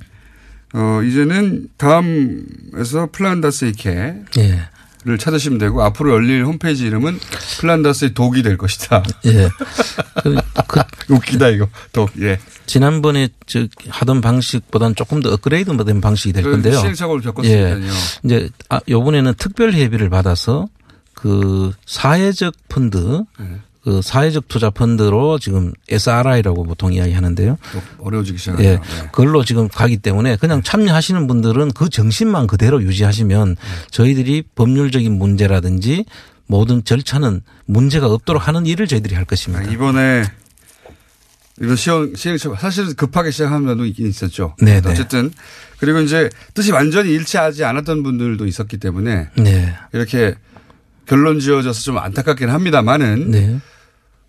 어 0.73 1.01
이제는 1.03 1.69
다음에서 1.77 3.09
플란다스의 3.11 3.73
개를 3.73 4.25
예. 4.39 5.17
찾으시면 5.17 5.59
되고 5.59 5.83
앞으로 5.83 6.13
열릴 6.13 6.43
홈페이지 6.45 6.85
이름은 6.87 7.19
플란다스의 7.59 8.13
독이 8.13 8.41
될 8.41 8.57
것이다. 8.57 9.03
예. 9.25 9.49
그, 10.23 10.35
그 10.67 11.13
웃기다 11.13 11.49
이거 11.49 11.67
독. 11.91 12.11
예. 12.21 12.39
지난번에 12.65 13.29
저 13.45 13.67
하던 13.87 14.21
방식보다는 14.21 14.95
조금 14.95 15.21
더 15.21 15.31
업그레이드 15.31 15.71
된 15.85 16.01
방식이 16.01 16.33
될그 16.33 16.49
건데요. 16.49 16.79
시행착오를 16.79 17.21
겪었으니까요. 17.21 17.83
예. 17.83 17.89
이제 18.23 18.49
아, 18.69 18.79
요번에는 18.89 19.33
특별 19.37 19.73
회비를 19.73 20.09
받아서 20.09 20.67
그 21.13 21.71
사회적 21.85 22.53
펀드 22.67 23.23
네. 23.39 23.59
그 23.83 24.01
사회적 24.01 24.47
투자 24.47 24.69
펀드로 24.69 25.39
지금 25.39 25.73
SRI라고 25.89 26.63
보통 26.63 26.93
이야기 26.93 27.11
하는데요. 27.11 27.57
또 27.73 27.81
어려워지기 27.99 28.37
시작하네요. 28.37 28.69
예. 28.69 28.75
네. 28.75 28.81
그걸로 29.11 29.43
지금 29.43 29.67
가기 29.67 29.97
때문에 29.97 30.37
그냥 30.37 30.63
참여하시는 30.63 31.27
분들은 31.27 31.71
그 31.73 31.89
정신만 31.89 32.47
그대로 32.47 32.81
유지하시면 32.81 33.57
저희들이 33.91 34.43
법률적인 34.55 35.11
문제라든지 35.11 36.05
모든 36.47 36.83
절차는 36.83 37.41
문제가 37.65 38.07
없도록 38.07 38.47
하는 38.47 38.65
일을 38.65 38.87
저희들이 38.87 39.15
할 39.15 39.23
아, 39.23 39.25
것입니다. 39.25 39.69
이번에 39.69 40.23
이런 41.59 41.75
시행, 41.75 42.15
시행, 42.15 42.37
사실 42.37 42.95
급하게 42.95 43.31
시작한 43.31 43.65
면도 43.65 43.85
있긴 43.85 44.07
있었죠. 44.07 44.55
네, 44.61 44.81
네. 44.81 44.89
어쨌든. 44.89 45.31
그리고 45.77 45.99
이제 45.99 46.29
뜻이 46.53 46.71
완전히 46.71 47.11
일치하지 47.11 47.65
않았던 47.65 48.01
분들도 48.03 48.47
있었기 48.47 48.77
때문에 48.77 49.29
네. 49.35 49.75
이렇게 49.91 50.35
결론 51.05 51.39
지어져서 51.39 51.81
좀 51.81 51.97
안타깝긴 51.97 52.49
합니다만은 52.49 53.31
네. 53.31 53.59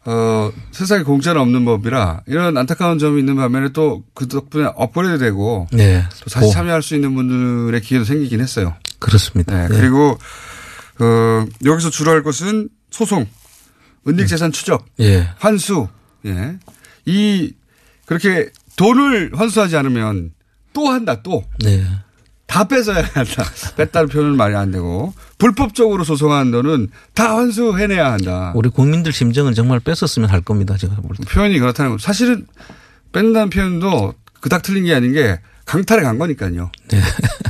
어, 0.07 0.53
세상에 0.71 1.03
공짜는 1.03 1.41
없는 1.41 1.65
법이라 1.65 2.23
이런 2.27 2.57
안타까운 2.59 2.99
점이 2.99 3.21
있는 3.21 3.37
반면에 3.37 3.71
또 3.71 4.03
그 4.15 4.29
덕분에 4.29 4.71
업그레이드 4.77 5.19
되고 5.19 5.67
네. 5.73 6.05
또 6.23 6.31
다시 6.31 6.47
오, 6.47 6.51
참여할 6.51 6.83
수 6.83 6.95
있는 6.95 7.15
분들의 7.15 7.81
기회도 7.81 8.05
생기긴 8.05 8.41
했어요. 8.41 8.75
그렇습니다. 8.99 9.55
네. 9.57 9.69
네. 9.69 9.81
그리고 9.81 10.19
어, 11.01 11.47
여기서 11.65 11.91
주로 11.91 12.13
할 12.13 12.23
것은 12.23 12.69
소송, 12.91 13.27
은닉 14.07 14.29
재산 14.29 14.53
추적, 14.53 14.87
예. 15.01 15.29
환수. 15.39 15.89
예. 16.27 16.57
이 17.07 17.53
그렇게 18.07 18.51
돈을 18.77 19.33
환수하지 19.35 19.77
않으면 19.77 20.33
또 20.73 20.89
한다 20.89 21.23
또. 21.23 21.45
네. 21.65 21.85
다 22.46 22.64
뺏어야 22.64 23.02
한다. 23.14 23.44
뺐다는 23.76 24.09
표현은 24.09 24.37
말이 24.37 24.54
안 24.54 24.70
되고 24.70 25.14
불법적으로 25.38 26.04
소송한 26.04 26.50
돈은 26.50 26.88
다 27.14 27.37
환수해내야 27.37 28.12
한다. 28.12 28.52
우리 28.54 28.68
국민들 28.68 29.12
심정을 29.12 29.54
정말 29.54 29.80
뺐었으면 29.80 30.28
할 30.30 30.40
겁니다. 30.40 30.76
제가 30.76 30.94
볼 30.96 31.16
때. 31.16 31.24
표현이 31.24 31.59
그렇다는 31.59 31.92
거. 31.92 31.98
사실은 31.98 32.46
뺀다는 33.12 33.50
표현도 33.50 34.14
그닥 34.40 34.62
틀린 34.62 34.85
게 34.85 34.94
아닌 34.94 35.12
게 35.12 35.40
강탈에 35.64 36.02
간 36.02 36.18
거니까요. 36.18 36.70
네. 36.88 37.00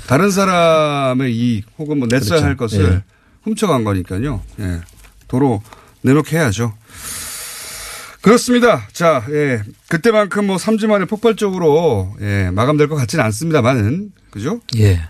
다른 0.06 0.30
사람의 0.30 1.34
이익 1.34 1.66
혹은 1.78 1.98
뭐 1.98 2.06
냈어야 2.08 2.38
그렇죠. 2.40 2.44
할 2.46 2.56
것을 2.56 2.84
예. 2.92 3.02
훔쳐간 3.42 3.82
거니까요. 3.84 4.40
예. 4.60 4.80
도로 5.26 5.62
내놓게 6.02 6.36
해야죠. 6.36 6.72
그렇습니다. 8.24 8.88
자, 8.94 9.22
예. 9.30 9.62
그때만큼 9.88 10.46
뭐 10.46 10.56
3주 10.56 10.86
만에 10.86 11.04
폭발적으로 11.04 12.16
예, 12.22 12.50
마감될 12.50 12.88
것 12.88 12.96
같지는 12.96 13.22
않습니다만은 13.26 14.12
그죠? 14.30 14.60
예. 14.78 15.02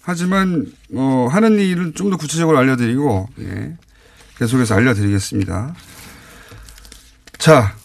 하지만 0.00 0.66
어, 0.94 1.28
하는 1.30 1.58
일을 1.58 1.92
좀더 1.92 2.16
구체적으로 2.16 2.56
알려드리고 2.56 3.28
예, 3.40 3.74
계속해서 4.38 4.76
알려드리겠습니다. 4.76 5.74
자, 7.36 7.76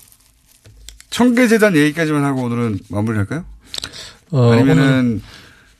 청계재단 1.10 1.76
얘기까지만 1.76 2.24
하고 2.24 2.44
오늘은 2.44 2.80
마무리할까요? 2.88 3.44
어, 4.32 4.54
아니면은 4.54 5.22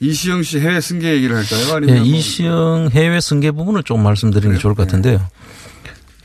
이시영 0.02 0.44
씨 0.44 0.60
해외 0.60 0.82
승계 0.82 1.14
얘기를 1.14 1.38
할까요? 1.38 1.68
예, 1.70 1.74
아니면 1.74 1.98
뭐 2.00 2.06
이시영 2.06 2.90
해외 2.92 3.22
승계 3.22 3.52
부분을 3.52 3.84
좀 3.84 4.04
말씀드리는 4.04 4.56
게 4.56 4.60
좋을 4.62 4.76
것 4.76 4.86
같은데요. 4.86 5.26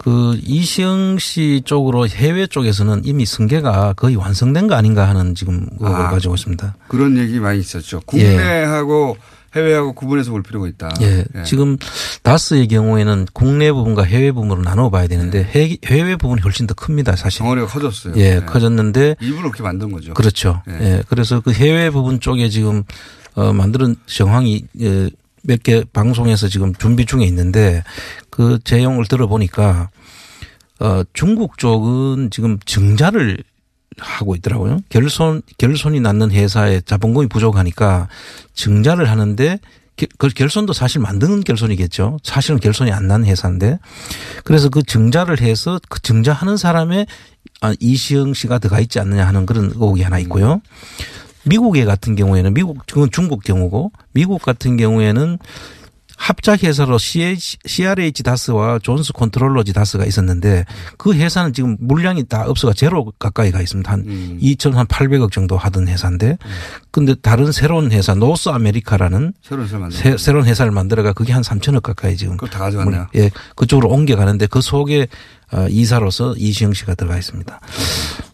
그 0.04 0.38
이시영 0.44 1.18
씨 1.18 1.62
쪽으로 1.64 2.06
해외 2.06 2.46
쪽에서는 2.46 3.02
이미 3.06 3.24
승계가 3.24 3.94
거의 3.94 4.16
완성된 4.16 4.66
거 4.66 4.74
아닌가 4.74 5.08
하는 5.08 5.34
지금 5.34 5.66
의혹을 5.80 6.02
아. 6.04 6.10
가지고 6.10 6.34
있습니다. 6.34 6.76
그런 6.88 7.16
얘기 7.16 7.40
많이 7.40 7.58
있었죠. 7.60 8.00
국내하고 8.04 9.16
해외하고 9.56 9.94
구분해서 9.94 10.30
볼 10.32 10.42
필요가 10.42 10.66
있다. 10.68 10.92
예, 11.00 11.24
지금 11.44 11.78
다스의 12.22 12.68
경우에는 12.68 13.28
국내 13.32 13.72
부분과 13.72 14.02
해외 14.02 14.30
부분으로 14.32 14.62
나눠 14.62 14.90
봐야 14.90 15.06
되는데 15.06 15.42
해- 15.54 15.78
해외 15.86 16.16
부분이 16.16 16.42
훨씬 16.42 16.66
더 16.66 16.74
큽니다, 16.74 17.16
사실. 17.16 17.38
덩어리가 17.38 17.68
커졌어요. 17.68 18.14
예, 18.16 18.40
네. 18.40 18.44
커졌는데 18.44 19.16
일부러 19.20 19.42
그렇게 19.44 19.62
만든 19.62 19.90
거죠. 19.92 20.12
그렇죠. 20.12 20.60
예. 20.68 20.72
예. 20.96 21.02
그래서 21.08 21.40
그 21.40 21.52
해외 21.52 21.88
부분 21.90 22.20
쪽에 22.20 22.48
지금 22.50 22.82
어 23.36 23.52
만드는 23.52 23.96
정황이 24.06 24.64
예, 24.80 25.08
몇 25.46 25.62
개 25.62 25.84
방송에서 25.92 26.48
지금 26.48 26.74
준비 26.74 27.04
중에 27.06 27.24
있는데 27.26 27.82
그 28.30 28.58
제용을 28.64 29.06
들어보니까 29.06 29.90
어 30.80 31.02
중국 31.12 31.58
쪽은 31.58 32.30
지금 32.30 32.58
증자를 32.64 33.38
하고 33.98 34.34
있더라고요. 34.34 34.80
결손 34.88 35.42
결손이 35.58 36.00
나는 36.00 36.30
회사에 36.32 36.80
자본금이 36.80 37.28
부족하니까 37.28 38.08
증자를 38.54 39.08
하는데 39.08 39.58
게- 39.96 40.08
그 40.18 40.28
결손도 40.28 40.72
사실 40.72 41.00
만드는 41.00 41.44
결손이겠죠. 41.44 42.18
사실은 42.24 42.58
결손이 42.58 42.90
안 42.90 43.06
난 43.06 43.24
회사인데 43.24 43.78
그래서 44.42 44.68
그 44.68 44.82
증자를 44.82 45.40
해서 45.40 45.78
그 45.88 46.00
증자하는 46.02 46.56
사람의 46.56 47.06
아, 47.60 47.72
이시형 47.78 48.34
씨가 48.34 48.58
들어가 48.58 48.80
있지 48.80 48.98
않느냐 48.98 49.24
하는 49.26 49.46
그런 49.46 49.66
의혹이 49.66 50.02
하나 50.02 50.18
있고요. 50.18 50.60
미국의 51.46 51.84
같은 51.84 52.14
경우에는 52.16 52.54
미국 52.54 52.78
그건 52.86 53.10
중국 53.10 53.42
경우고 53.44 53.92
미국 54.12 54.42
같은 54.42 54.76
경우에는 54.76 55.38
합작 56.16 56.62
회사로 56.62 56.96
CRH 56.98 58.22
다스와 58.22 58.78
존슨 58.82 59.12
컨트롤러지 59.12 59.72
다스가 59.72 60.04
있었는데 60.04 60.64
그 60.96 61.12
회사는 61.12 61.52
지금 61.52 61.76
물량이 61.80 62.24
다 62.28 62.44
없어가 62.46 62.72
제로 62.72 63.12
가까이 63.18 63.50
가 63.50 63.60
있습니다. 63.60 63.90
한 63.90 64.00
음. 64.06 64.38
2,800억 64.40 65.32
정도 65.32 65.56
하던 65.56 65.88
회사인데 65.88 66.38
근데 66.90 67.14
다른 67.14 67.52
새로운 67.52 67.90
회사 67.92 68.14
노스 68.14 68.48
아메리카라는 68.48 69.34
새로운 69.42 69.66
회사 69.66 69.78
만든 69.78 69.98
새, 69.98 70.16
새로운 70.16 70.46
회사를 70.46 70.72
만들어가 70.72 71.12
그게 71.12 71.32
한 71.32 71.42
3천억 71.42 71.82
가까이 71.82 72.16
지금 72.16 72.36
그걸 72.36 72.50
다 72.50 72.60
가져갔네요. 72.60 73.08
예, 73.16 73.30
그쪽으로 73.56 73.88
옮겨가는데 73.90 74.46
그 74.46 74.60
속에 74.60 75.08
어, 75.52 75.66
이사로서 75.68 76.34
이시영 76.36 76.72
씨가 76.74 76.94
들어가 76.94 77.18
있습니다. 77.18 77.60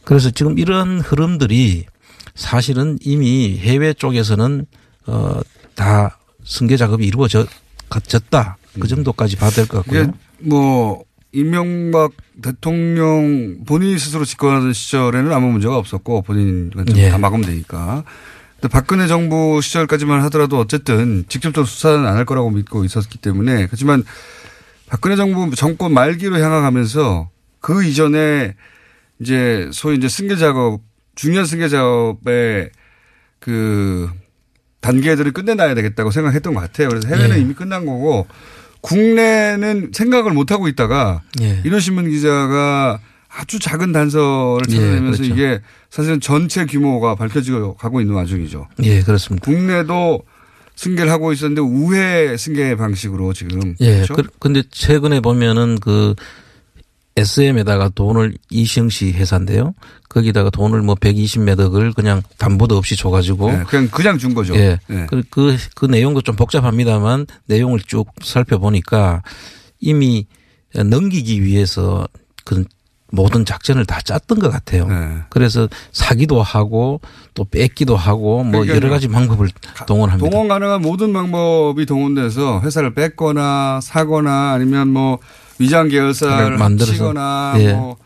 그래서 0.04 0.30
지금 0.30 0.58
이런 0.58 1.00
흐름들이 1.00 1.86
사실은 2.40 2.98
이미 3.02 3.58
해외 3.58 3.92
쪽에서는 3.92 4.64
어, 5.06 5.40
다 5.74 6.18
승계 6.44 6.76
작업이 6.78 7.06
이루어졌다. 7.06 8.56
그 8.80 8.88
정도까지 8.88 9.36
봐도 9.36 9.56
될것 9.56 9.84
이게 9.86 9.98
같고요. 9.98 10.14
뭐 10.38 11.04
이명박 11.32 12.12
대통령 12.42 13.58
본인이 13.66 13.98
스스로 13.98 14.24
집권하던 14.24 14.72
시절에는 14.72 15.30
아무 15.32 15.52
문제가 15.52 15.76
없었고 15.76 16.22
본인 16.22 16.70
예. 16.96 17.10
다 17.10 17.18
마감되니까. 17.18 18.04
근데 18.54 18.68
박근혜 18.68 19.06
정부 19.06 19.60
시절까지만 19.60 20.22
하더라도 20.24 20.58
어쨌든 20.58 21.24
직접적으로 21.28 21.66
수사는 21.66 22.06
안 22.06 22.16
할 22.16 22.24
거라고 22.24 22.50
믿고 22.50 22.84
있었기 22.86 23.18
때문에 23.18 23.66
그렇지만 23.66 24.02
박근혜 24.86 25.14
정부 25.16 25.54
정권 25.54 25.92
말기로 25.92 26.38
향해가면서 26.38 27.28
그 27.60 27.84
이전에 27.84 28.54
이제 29.20 29.68
소위 29.72 29.96
이제 29.98 30.08
승계 30.08 30.36
작업 30.36 30.80
중요한 31.20 31.44
승계 31.44 31.68
작업의 31.68 32.70
그 33.40 34.08
단계들을 34.80 35.32
끝내놔야 35.32 35.74
되겠다고 35.74 36.10
생각했던 36.10 36.54
것 36.54 36.60
같아요. 36.60 36.88
그래서 36.88 37.08
해외는 37.08 37.36
예. 37.36 37.40
이미 37.42 37.52
끝난 37.52 37.84
거고 37.84 38.26
국내는 38.80 39.90
생각을 39.92 40.32
못 40.32 40.50
하고 40.50 40.66
있다가 40.66 41.20
예. 41.42 41.60
이런 41.62 41.78
신문 41.78 42.08
기자가 42.08 43.00
아주 43.28 43.58
작은 43.58 43.92
단서를 43.92 44.62
예, 44.70 44.74
찾아내면서 44.76 45.22
그렇죠. 45.22 45.34
이게 45.34 45.60
사실은 45.90 46.20
전체 46.20 46.64
규모가 46.64 47.16
밝혀지고 47.16 47.74
가고 47.74 48.00
있는 48.00 48.14
와중이죠. 48.14 48.68
예, 48.84 49.02
그렇습니다. 49.02 49.44
국내도 49.44 50.22
승계를 50.74 51.12
하고 51.12 51.34
있었는데 51.34 51.60
우회 51.60 52.38
승계 52.38 52.76
방식으로 52.76 53.34
지금 53.34 53.74
예. 53.80 53.96
그렇죠? 53.96 54.14
그, 54.14 54.22
근데 54.38 54.62
최근에 54.70 55.20
보면은 55.20 55.78
그 55.80 56.14
SM에다가 57.16 57.88
돈을 57.90 58.36
이시영 58.50 58.88
씨 58.88 59.12
회사인데요. 59.12 59.74
거기다가 60.08 60.50
돈을 60.50 60.82
뭐 60.82 60.94
120몇 60.94 61.58
억을 61.58 61.92
그냥 61.92 62.22
담보도 62.38 62.76
없이 62.76 62.96
줘가지고 62.96 63.50
네, 63.50 63.64
그냥 63.64 63.88
그냥 63.88 64.18
준 64.18 64.34
거죠. 64.34 64.54
예. 64.56 64.78
네. 64.86 65.06
그, 65.08 65.22
그, 65.30 65.56
그 65.74 65.86
내용도 65.86 66.20
좀 66.22 66.36
복잡합니다만 66.36 67.26
내용을 67.46 67.80
쭉 67.80 68.06
살펴보니까 68.22 69.22
이미 69.80 70.26
넘기기 70.74 71.42
위해서 71.42 72.06
그 72.44 72.64
모든 73.12 73.44
작전을 73.44 73.86
다 73.86 74.00
짰던 74.00 74.38
것 74.38 74.50
같아요. 74.50 74.86
네. 74.86 75.18
그래서 75.30 75.68
사기도 75.92 76.42
하고 76.42 77.00
또 77.34 77.44
뺏기도 77.44 77.96
하고 77.96 78.42
뭐 78.42 78.60
그러니까요. 78.62 78.76
여러 78.76 78.90
가지 78.90 79.08
방법을 79.08 79.48
동원합니다. 79.86 80.30
동원 80.30 80.48
가능한 80.48 80.80
모든 80.82 81.12
방법이 81.12 81.86
동원돼서 81.86 82.60
회사를 82.60 82.94
뺏거나 82.94 83.80
사거나 83.82 84.52
아니면 84.52 84.88
뭐 84.88 85.18
위장 85.58 85.88
계열사를. 85.88 86.60
합치거나 86.60 87.54
예. 87.58 87.72
뭐 87.72 87.96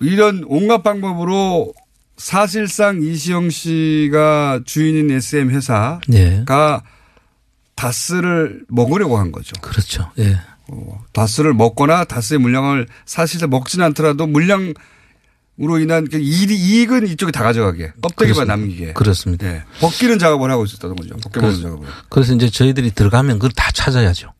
이런 0.00 0.44
온갖 0.46 0.82
방법으로 0.82 1.72
사실상 2.16 3.02
이시영 3.02 3.50
씨가 3.50 4.60
주인인 4.64 5.10
SM 5.10 5.50
회사가 5.50 6.00
네. 6.08 6.44
다스를 7.74 8.62
먹으려고 8.68 9.18
한 9.18 9.32
거죠. 9.32 9.52
그렇죠. 9.62 10.10
예. 10.18 10.38
어, 10.72 11.02
다스를 11.12 11.52
먹거나 11.54 12.04
다스의 12.04 12.38
물량을 12.38 12.86
사실상 13.06 13.50
먹지는 13.50 13.84
않더라도 13.86 14.26
물량 14.26 14.72
으로 15.62 15.78
인한 15.78 16.08
그 16.08 16.16
이익- 16.18 16.50
이익은 16.52 17.06
이쪽이 17.08 17.32
다 17.32 17.42
가져가게 17.42 17.92
껍데기만 18.00 18.46
그렇습니다. 18.46 18.56
남기게. 18.56 18.92
그렇습니다. 18.94 19.46
예. 19.46 19.62
벗기는 19.80 20.18
작업을 20.18 20.50
하고 20.50 20.64
있었다는 20.64 20.96
거죠. 20.96 21.14
벗겨먹는 21.22 21.60
작업을. 21.60 21.86
그래서 22.08 22.34
이제 22.34 22.48
저희들이 22.48 22.92
들어가면 22.92 23.36
그걸 23.38 23.50
다 23.54 23.70
찾아야죠. 23.72 24.32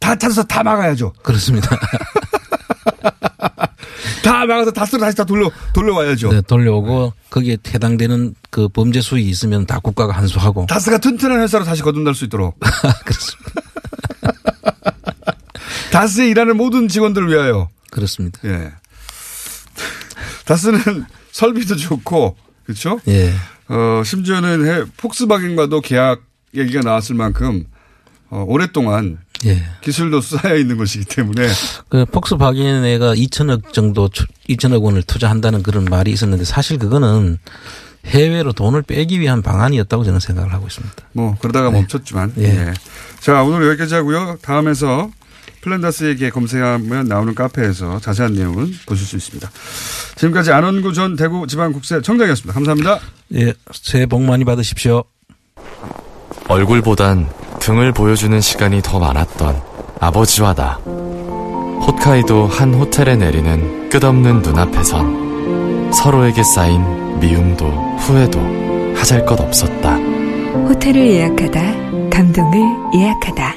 다 0.00 0.14
찾아서 0.16 0.42
다 0.42 0.62
막아야죠. 0.62 1.14
그렇습니다. 1.22 1.70
다 4.22 4.44
막아서 4.44 4.70
다스를 4.70 5.00
다시 5.00 5.16
다 5.16 5.24
돌려, 5.24 5.50
돌려와야죠. 5.72 6.30
네, 6.30 6.40
돌려오고 6.42 7.12
거기에 7.30 7.56
해당되는 7.66 8.34
그 8.50 8.68
범죄 8.68 9.00
수익이 9.00 9.28
있으면 9.30 9.64
다 9.66 9.78
국가가 9.78 10.12
한수하고. 10.12 10.66
다스가 10.68 10.98
튼튼한 10.98 11.40
회사로 11.40 11.64
다시 11.64 11.82
거듭날 11.82 12.14
수 12.14 12.24
있도록. 12.26 12.58
그렇습니다. 13.04 13.62
다스에 15.96 16.28
일하는 16.28 16.58
모든 16.58 16.88
직원들을 16.88 17.28
위하여. 17.30 17.70
그렇습니다. 17.90 18.38
예. 18.44 18.70
다스는 20.44 21.06
설비도 21.32 21.76
좋고 21.76 22.36
그렇죠? 22.64 23.00
예. 23.08 23.32
어, 23.68 24.02
심지어는 24.04 24.66
해, 24.66 24.84
폭스바겐과도 24.98 25.80
계약 25.80 26.20
얘기가 26.54 26.82
나왔을 26.82 27.14
만큼 27.14 27.64
어, 28.28 28.44
오랫동안 28.46 29.18
예. 29.46 29.62
기술도 29.80 30.20
쌓여 30.20 30.56
있는 30.56 30.76
것이기 30.76 31.06
때문에 31.06 31.48
그 31.88 32.04
폭스바겐에가 32.04 33.14
2천억 33.14 33.72
정도 33.72 34.10
2천억 34.50 34.82
원을 34.82 35.02
투자한다는 35.02 35.62
그런 35.62 35.86
말이 35.86 36.10
있었는데 36.10 36.44
사실 36.44 36.78
그거는 36.78 37.38
해외로 38.04 38.52
돈을 38.52 38.82
빼기 38.82 39.18
위한 39.20 39.40
방안이었다고 39.40 40.04
저는 40.04 40.20
생각을 40.20 40.52
하고 40.52 40.66
있습니다. 40.66 40.94
뭐 41.12 41.36
그러다가 41.40 41.70
멈췄지만 41.70 42.34
예. 42.38 42.44
예. 42.44 42.74
자 43.20 43.42
오늘 43.42 43.66
여기까지 43.68 43.94
하고요. 43.94 44.38
다음에서 44.42 45.10
플랜다스에게 45.66 46.30
검색하면 46.30 47.06
나오는 47.08 47.34
카페에서 47.34 47.98
자세한 47.98 48.34
내용은 48.34 48.72
보실 48.86 49.04
수 49.04 49.16
있습니다. 49.16 49.50
지금까지 50.14 50.52
안원구 50.52 50.92
전 50.92 51.16
대구지방국세 51.16 52.00
청장이었습니다. 52.02 52.54
감사합니다. 52.54 53.00
예, 53.34 53.52
새해 53.72 54.06
복 54.06 54.22
많이 54.22 54.44
받으십시오. 54.44 55.02
얼굴보단 56.48 57.28
등을 57.58 57.92
보여주는 57.92 58.40
시간이 58.40 58.80
더 58.82 59.00
많았던 59.00 59.60
아버지와 59.98 60.54
나. 60.54 60.74
홋카이도 60.84 62.46
한 62.46 62.74
호텔에 62.74 63.16
내리는 63.16 63.88
끝없는 63.88 64.42
눈앞에선 64.42 65.90
서로에게 65.92 66.42
쌓인 66.44 67.18
미움도 67.18 67.66
후회도 67.98 68.94
하잘 68.96 69.26
것 69.26 69.40
없었다. 69.40 69.96
호텔을 69.96 71.06
예약하다, 71.06 71.60
감동을 72.10 72.60
예약하다. 72.94 73.56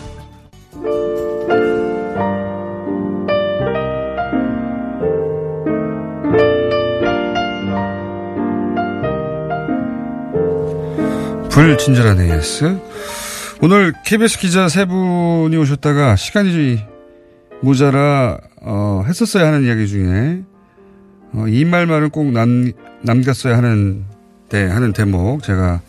불친절한 11.49 12.19
AS. 12.19 12.79
오늘 13.61 13.93
KBS 14.05 14.39
기자 14.39 14.67
세 14.67 14.85
분이 14.85 15.55
오셨다가 15.57 16.15
시간이 16.15 16.79
모자라 17.61 18.39
어, 18.61 19.03
했었어야 19.05 19.47
하는 19.47 19.63
이야기 19.63 19.87
중에 19.87 20.43
어, 21.33 21.45
이 21.47 21.63
말만은 21.65 22.09
꼭 22.09 22.31
남, 22.31 22.71
남겼어야 23.01 23.57
하는 23.57 24.05
대 24.49 24.65
하는 24.65 24.93
대목 24.93 25.43
제가 25.43 25.81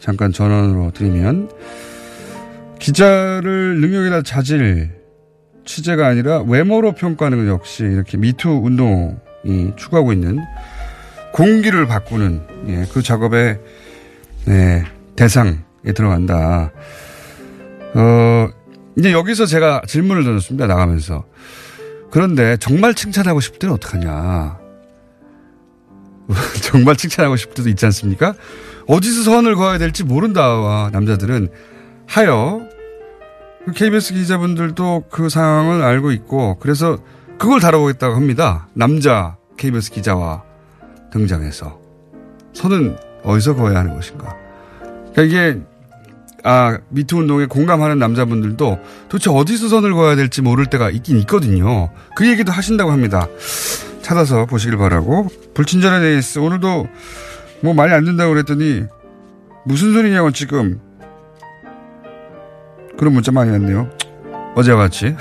잠깐 0.00 0.32
전원으로 0.32 0.90
드리면 0.92 1.50
기자를 2.82 3.80
능력이나 3.80 4.22
자질 4.22 4.90
취재가 5.64 6.04
아니라 6.04 6.42
외모로 6.42 6.92
평가하는 6.92 7.46
것 7.46 7.52
역시 7.52 7.84
이렇게 7.84 8.16
미투 8.16 8.50
운동이 8.50 9.76
추구하고 9.76 10.12
있는 10.12 10.40
공기를 11.32 11.86
바꾸는 11.86 12.42
예, 12.66 12.86
그 12.92 13.00
작업에 13.00 13.60
네, 14.46 14.84
대상에 15.14 15.58
들어간다. 15.94 16.72
어, 17.94 18.48
이제 18.98 19.12
여기서 19.12 19.46
제가 19.46 19.82
질문을 19.86 20.24
던졌습니다. 20.24 20.66
나가면서. 20.66 21.24
그런데 22.10 22.56
정말 22.56 22.94
칭찬하고 22.94 23.38
싶을 23.38 23.60
때는 23.60 23.74
어떡하냐. 23.76 24.58
정말 26.62 26.96
칭찬하고 26.96 27.36
싶을 27.36 27.54
때도 27.54 27.68
있지 27.68 27.86
않습니까? 27.86 28.34
어디서 28.88 29.22
선을 29.22 29.54
그어야 29.54 29.78
될지 29.78 30.02
모른다 30.02 30.48
와 30.56 30.90
남자들은 30.92 31.48
하여 32.06 32.71
KBS 33.74 34.14
기자분들도 34.14 35.04
그 35.10 35.28
상황을 35.28 35.82
알고 35.82 36.10
있고 36.12 36.58
그래서 36.58 36.98
그걸 37.38 37.60
다뤄보겠다고 37.60 38.14
합니다. 38.14 38.66
남자 38.74 39.36
KBS 39.56 39.92
기자와 39.92 40.42
등장해서 41.12 41.78
선은 42.52 42.96
어디서 43.22 43.54
그어야 43.54 43.78
하는 43.78 43.94
것인가. 43.94 44.36
그러니까 45.12 45.22
이게 45.22 45.60
아 46.44 46.78
미투 46.88 47.18
운동에 47.18 47.46
공감하는 47.46 47.98
남자분들도 47.98 48.80
도대체 49.08 49.30
어디서 49.30 49.68
선을 49.68 49.94
그어야 49.94 50.16
될지 50.16 50.42
모를 50.42 50.66
때가 50.66 50.90
있긴 50.90 51.18
있거든요. 51.20 51.90
그 52.16 52.26
얘기도 52.26 52.50
하신다고 52.50 52.90
합니다. 52.90 53.28
찾아서 54.02 54.46
보시길 54.46 54.76
바라고 54.76 55.28
불친절한 55.54 56.02
에이스 56.02 56.40
오늘도 56.40 56.88
뭐 57.60 57.74
말이 57.74 57.92
안 57.94 58.04
된다고 58.04 58.32
그랬더니 58.32 58.84
무슨 59.64 59.92
소리냐고 59.92 60.32
지금 60.32 60.80
그런 63.02 63.14
문자 63.14 63.32
많이 63.32 63.50
왔네요. 63.50 63.90
어제와 64.54 64.78
같이. 64.78 65.06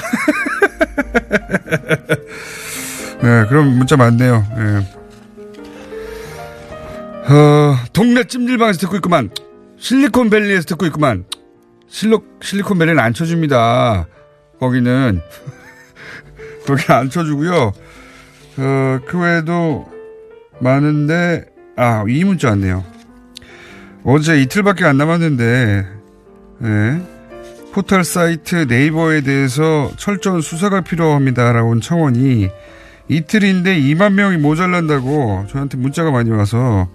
네, 3.24 3.46
그런 3.50 3.76
문자 3.76 3.98
많네요. 3.98 4.46
네. 4.56 4.88
어, 7.34 7.76
동네 7.92 8.24
찜질방에서 8.24 8.78
듣고 8.82 8.98
있구만. 8.98 9.32
실리콘밸리에서 9.80 10.66
듣고 10.66 10.86
있구만. 10.86 11.26
실로, 11.88 12.24
실리콘밸리는 12.40 13.00
안 13.00 13.16
쳐줍니다. 13.16 14.06
거기는. 14.60 15.20
거기 16.68 16.84
안 16.94 17.10
쳐주고요. 17.10 17.74
어, 18.58 19.00
그 19.08 19.18
외에도 19.18 19.92
많은데, 20.60 21.46
아, 21.78 22.06
이 22.08 22.24
문자 22.26 22.50
왔네요. 22.50 22.86
어제 24.04 24.40
이틀밖에 24.40 24.86
안 24.86 24.98
남았는데, 24.98 25.88
네. 26.60 27.21
포털 27.74 28.04
사이트 28.04 28.66
네이버에 28.68 29.22
대해서 29.22 29.92
철저한 29.98 30.42
수사가 30.42 30.82
필요합니다라고 30.82 31.72
한 31.72 31.82
청원이 31.82 32.50
이틀인데 33.08 33.80
2만 33.80 34.14
명이 34.14 34.38
모자란다고 34.38 35.46
저한테 35.50 35.78
문자가 35.78 36.12
많이 36.12 36.30
와서 36.30 36.90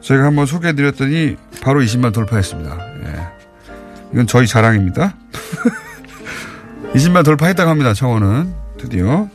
제가 0.00 0.24
한번 0.24 0.46
소개해드렸더니 0.46 1.36
바로 1.62 1.80
20만 1.80 2.12
돌파했습니다. 2.12 2.78
예. 3.04 3.28
이건 4.12 4.26
저희 4.26 4.46
자랑입니다. 4.46 5.14
20만 6.94 7.24
돌파했다고 7.24 7.68
합니다. 7.68 7.92
청원은 7.92 8.52
드디어. 8.78 9.28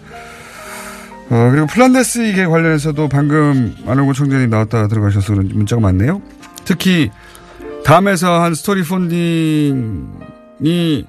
어, 1.30 1.50
그리고 1.52 1.68
플란다스의 1.68 2.28
계 2.28 2.46
관련해서도 2.46 3.08
방금 3.10 3.76
안원구 3.88 4.14
청장님 4.14 4.50
나왔다 4.50 4.88
들어가셔서 4.88 5.34
문자가 5.34 5.82
많네요. 5.82 6.22
특히 6.66 7.12
다음에서 7.84 8.42
한 8.42 8.56
스토리 8.56 8.84
펀딩 8.84 10.23
이 10.64 11.06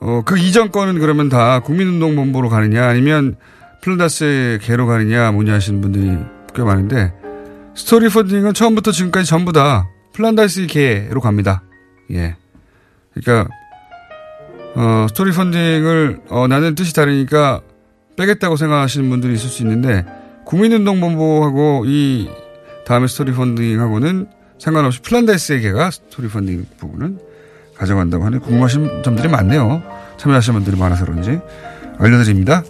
어, 0.00 0.22
그 0.24 0.38
이전 0.38 0.70
거는 0.70 0.98
그러면 0.98 1.28
다 1.28 1.60
국민운동본부로 1.60 2.48
가느냐 2.48 2.86
아니면 2.86 3.36
플란다스의 3.80 4.58
계로 4.60 4.86
가느냐 4.86 5.32
뭐냐 5.32 5.54
하시는 5.54 5.80
분들이 5.80 6.16
꽤 6.54 6.62
많은데 6.62 7.12
스토리 7.74 8.08
펀딩은 8.08 8.54
처음부터 8.54 8.92
지금까지 8.92 9.28
전부 9.28 9.52
다 9.52 9.88
플란다스의 10.12 10.66
계로 10.66 11.20
갑니다. 11.20 11.62
예. 12.12 12.36
그러니까 13.14 13.50
어, 14.76 15.06
스토리 15.08 15.32
펀딩을 15.32 16.20
어, 16.28 16.46
나는 16.46 16.74
뜻이 16.74 16.94
다르니까 16.94 17.62
빼겠다고 18.16 18.56
생각하시는 18.56 19.08
분들이 19.08 19.34
있을 19.34 19.48
수 19.48 19.62
있는데 19.62 20.04
국민운동본부하고 20.44 21.84
이 21.86 22.28
다음에 22.86 23.06
스토리 23.06 23.32
펀딩하고는 23.32 24.26
상관없이 24.58 25.00
플란다스의 25.00 25.66
계가 25.66 25.90
스토리 25.90 26.28
펀딩 26.28 26.66
부분은 26.78 27.18
가져간다고 27.76 28.24
하는 28.24 28.40
궁금하신 28.40 29.02
점들이 29.02 29.28
많네요. 29.28 29.82
참여하시는 30.16 30.60
분들이 30.60 30.80
많아서 30.80 31.04
그런지 31.04 31.40
알려드립니다. 31.98 32.62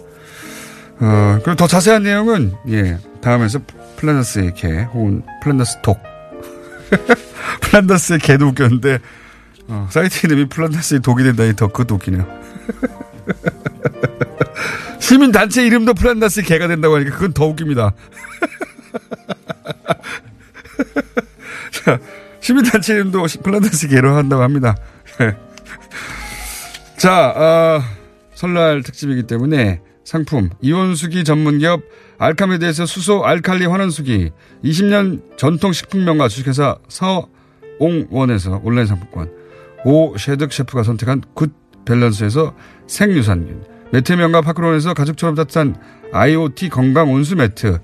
어, 0.99 1.39
그리고 1.43 1.55
더 1.55 1.67
자세한 1.67 2.03
내용은, 2.03 2.53
예, 2.69 2.97
다음에서 3.21 3.59
플란더스의 3.97 4.53
개, 4.53 4.83
혹은 4.93 5.23
플란더스 5.41 5.81
dog. 5.81 5.99
플란더스의 7.61 8.19
개도 8.19 8.47
웃겼는데, 8.47 8.99
어, 9.67 9.87
사이트 9.91 10.25
이름이 10.25 10.47
플란더스의 10.49 11.01
dog이 11.01 11.23
된다니 11.23 11.55
더 11.55 11.67
그것도 11.67 11.95
웃기네요. 11.95 12.25
시민 14.99 15.31
단체 15.31 15.65
이름도 15.65 15.93
플란더스 15.93 16.41
개가 16.43 16.67
된다고 16.67 16.95
하니까 16.95 17.11
그건 17.11 17.33
더 17.33 17.45
웃깁니다. 17.45 17.91
자, 21.71 21.99
시민 22.39 22.63
단체 22.63 22.93
이름도 22.93 23.25
플란더스 23.43 23.89
개로 23.89 24.15
한다고 24.15 24.43
합니다. 24.43 24.75
자, 26.97 27.29
어, 27.29 27.81
설날 28.33 28.83
특집이기 28.83 29.23
때문에 29.23 29.81
상품 30.03 30.49
이온수기 30.61 31.23
전문기업 31.23 31.81
알카메드에서 32.17 32.85
수소 32.85 33.25
알칼리 33.25 33.65
환원수기 33.65 34.31
20년 34.63 35.37
전통 35.37 35.73
식품명가 35.73 36.27
주식회사 36.27 36.77
서옹원에서 36.87 38.61
온라인 38.63 38.87
상품권 38.87 39.31
오세득 39.83 40.53
셰프가 40.53 40.83
선택한 40.83 41.23
굿 41.33 41.53
밸런스에서 41.85 42.55
생유산균 42.87 43.63
매트명가 43.91 44.41
파크론에서 44.41 44.93
가족처럼 44.93 45.35
따뜻한 45.35 45.75
IoT 46.11 46.69
건강 46.69 47.11
온수 47.11 47.35
매트 47.35 47.79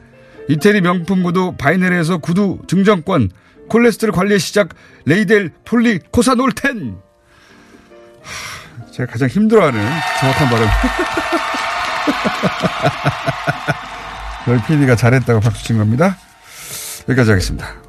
이태리 0.50 0.82
명품 0.82 1.24
구두 1.24 1.54
바이넬에서 1.58 2.20
구두 2.20 2.60
증정권 2.68 3.30
콜레스테롤 3.70 4.14
관리의 4.14 4.40
시작 4.40 4.70
레이델 5.06 5.52
폴리 5.64 6.00
코사놀텐! 6.12 6.98
하, 6.98 7.11
제가 8.92 9.12
가장 9.12 9.30
힘들어하는 9.30 9.80
정확한 10.20 10.50
발음. 10.50 10.68
저희 14.46 14.62
PD가 14.64 14.96
잘했다고 14.96 15.40
박수 15.40 15.64
친 15.64 15.78
겁니다. 15.78 16.18
여기까지 17.08 17.32
하겠습니다 17.32 17.81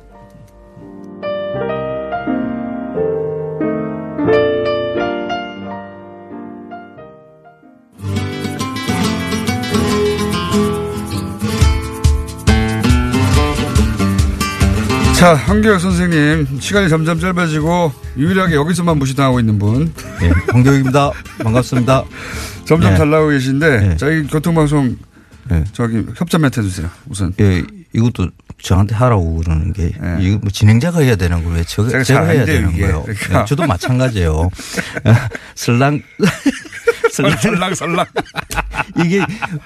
자, 15.22 15.34
황교혁 15.34 15.80
선생님, 15.80 16.58
시간이 16.58 16.88
점점 16.88 17.20
짧아지고 17.20 17.92
유일하게 18.16 18.56
여기서만 18.56 18.98
무시당하고 18.98 19.38
있는 19.38 19.56
분. 19.56 19.94
네, 20.18 20.32
황교혁입니다. 20.50 21.12
반갑습니다. 21.44 22.02
점점 22.66 22.90
네. 22.90 22.96
잘 22.96 23.08
나오고 23.08 23.28
계신데, 23.30 23.80
네. 23.86 23.96
저희 23.98 24.26
교통방송, 24.26 24.96
저기 25.74 26.04
협찬 26.16 26.40
멘트 26.40 26.58
해주세요, 26.58 26.90
우선. 27.08 27.32
예, 27.38 27.62
이것도 27.92 28.30
저한테 28.60 28.96
하라고 28.96 29.36
그러는 29.36 29.72
게, 29.72 29.92
이거 30.18 30.38
뭐 30.38 30.50
진행자가 30.50 31.02
해야 31.02 31.14
되는 31.14 31.44
걸왜 31.44 31.62
저, 31.68 31.86
제가 31.86 32.02
제가, 32.02 32.24
해야 32.24 32.44
돼요, 32.44 32.56
되는 32.56 32.70
이게. 32.72 32.80
거예요. 32.80 33.02
그러니까. 33.04 33.38
네, 33.38 33.44
저도 33.44 33.64
마찬가지예요. 33.68 34.50
설랑, 35.54 36.02
설랑, 37.12 37.74
설랑. 37.74 38.06
이게 39.04 39.20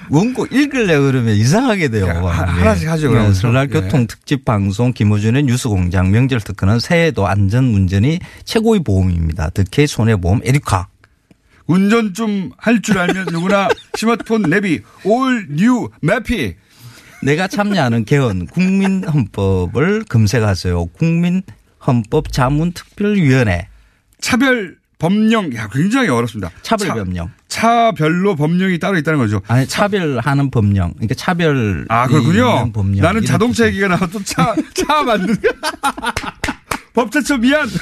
원고 0.09 0.45
읽으려고 0.51 1.05
그러면 1.11 1.35
이상하게 1.35 1.87
돼요. 1.89 2.07
하- 2.07 2.45
네. 2.45 2.51
하나씩 2.51 2.87
하죠, 2.89 3.07
네, 3.07 3.13
그럼. 3.13 3.33
설날 3.33 3.67
예. 3.73 3.79
교통 3.79 4.05
특집 4.07 4.43
방송 4.45 4.91
김호준의 4.93 5.43
뉴스공장 5.43 6.11
명절 6.11 6.41
특허는 6.41 6.79
새해도 6.79 7.27
안전 7.27 7.65
운전이 7.73 8.19
최고의 8.45 8.81
보험입니다. 8.83 9.49
득해 9.51 9.87
손해보험 9.87 10.41
에리카. 10.43 10.87
운전 11.67 12.13
좀 12.13 12.51
할 12.57 12.81
줄 12.81 12.97
알면 12.97 13.27
누구나 13.31 13.67
스마트폰 13.97 14.43
내비 14.43 14.81
올 15.03 15.47
뉴 15.49 15.89
매피 16.01 16.55
내가 17.23 17.47
참여하는 17.47 18.05
개헌 18.05 18.45
국민헌법을 18.47 20.03
검색하세요. 20.07 20.85
국민헌법 20.87 22.31
자문특별위원회. 22.31 23.67
차별 24.21 24.77
법령 24.99 25.53
야 25.55 25.67
굉장히 25.71 26.09
어렵습니다. 26.09 26.49
차별 26.63 26.87
차- 26.87 26.93
법령. 26.95 27.31
차별로 27.47 28.35
법령이 28.35 28.79
따로 28.79 28.97
있다는 28.97 29.19
거죠. 29.19 29.41
아니 29.47 29.67
차별하는 29.67 30.49
법령. 30.51 30.93
그러니까 30.93 31.13
차별. 31.15 31.85
아 31.89 32.07
그렇군요. 32.07 32.71
법령. 32.71 33.03
나는 33.03 33.23
자동차 33.25 33.67
얘기가 33.67 33.87
나와도 33.89 34.23
차 34.23 34.55
차 34.73 35.03
만든 35.03 35.35
법제처 36.93 37.37
미안. 37.37 37.67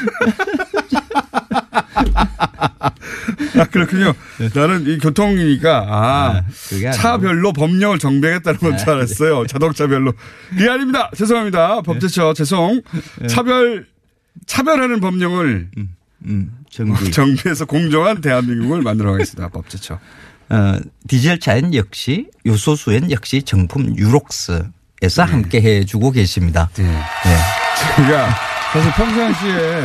아 3.58 3.64
그렇군요. 3.72 4.14
나는 4.54 4.86
이 4.88 4.98
교통이니까 5.00 5.86
아, 5.88 6.42
아니고. 6.74 6.92
차별로 6.92 7.54
법령을 7.54 7.98
정비하겠다는 8.00 8.60
건 8.60 8.78
줄 8.78 8.90
알았어요. 8.90 9.46
자동차별로. 9.48 10.14
이게 10.54 10.70
아닙니다. 10.70 11.10
죄송합니다. 11.16 11.82
법제처 11.82 12.34
죄송. 12.34 12.82
차별 13.28 13.88
차별하는 14.46 15.00
법령을 15.00 15.70
음, 15.78 15.96
정비. 16.70 17.12
정비해서 17.12 17.66
공정한 17.66 18.22
대한민국을 18.22 18.82
만들어 18.82 19.12
가겠습니다. 19.14 19.50
법제처. 19.50 20.00
어, 20.50 20.80
디젤 21.08 21.40
차엔 21.40 21.74
역시 21.74 22.28
요소수엔 22.46 23.12
역시 23.12 23.42
정품 23.44 23.98
유록스에서 23.98 25.24
함께 25.24 25.62
해주고 25.62 26.12
계십니다. 26.12 26.70
네. 26.76 26.84
제가 27.98 28.30
사실 28.74 28.92
평상시에 28.94 29.84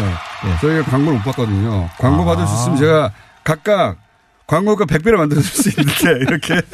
저희가 0.60 0.90
광고를 0.90 1.18
못 1.18 1.24
받거든요. 1.24 1.88
광고 1.98 2.24
받을 2.24 2.46
수 2.46 2.54
있으면 2.54 2.78
제가 2.78 3.12
각각 3.44 3.96
광고가 4.46 4.84
100배를 4.84 5.16
만들어줄 5.16 5.50
수 5.50 5.68
있는데 5.70 6.10
이렇게. 6.22 6.60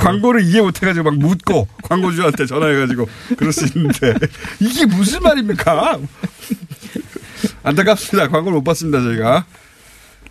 광고를 0.00 0.42
이해 0.44 0.60
못해가지고 0.60 1.10
막 1.10 1.18
묻고 1.18 1.68
광고주한테 1.82 2.46
전화해가지고 2.46 3.06
그럴 3.36 3.52
수 3.52 3.66
있는데 3.66 4.14
이게 4.60 4.86
무슨 4.86 5.20
말입니까? 5.20 5.98
안타깝습니다. 7.62 8.28
광고를 8.28 8.58
못 8.58 8.64
받습니다. 8.64 9.00
저희가 9.00 9.44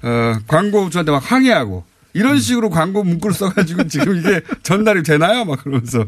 어, 0.03 0.33
광고주한테 0.47 1.11
막 1.11 1.31
항의하고 1.31 1.83
이런 2.13 2.39
식으로 2.39 2.69
광고 2.69 3.03
문구를 3.03 3.33
써가지고 3.33 3.87
지금 3.87 4.17
이게 4.17 4.41
전달이 4.63 5.03
되나요? 5.03 5.45
막 5.45 5.63
그러면서 5.63 6.05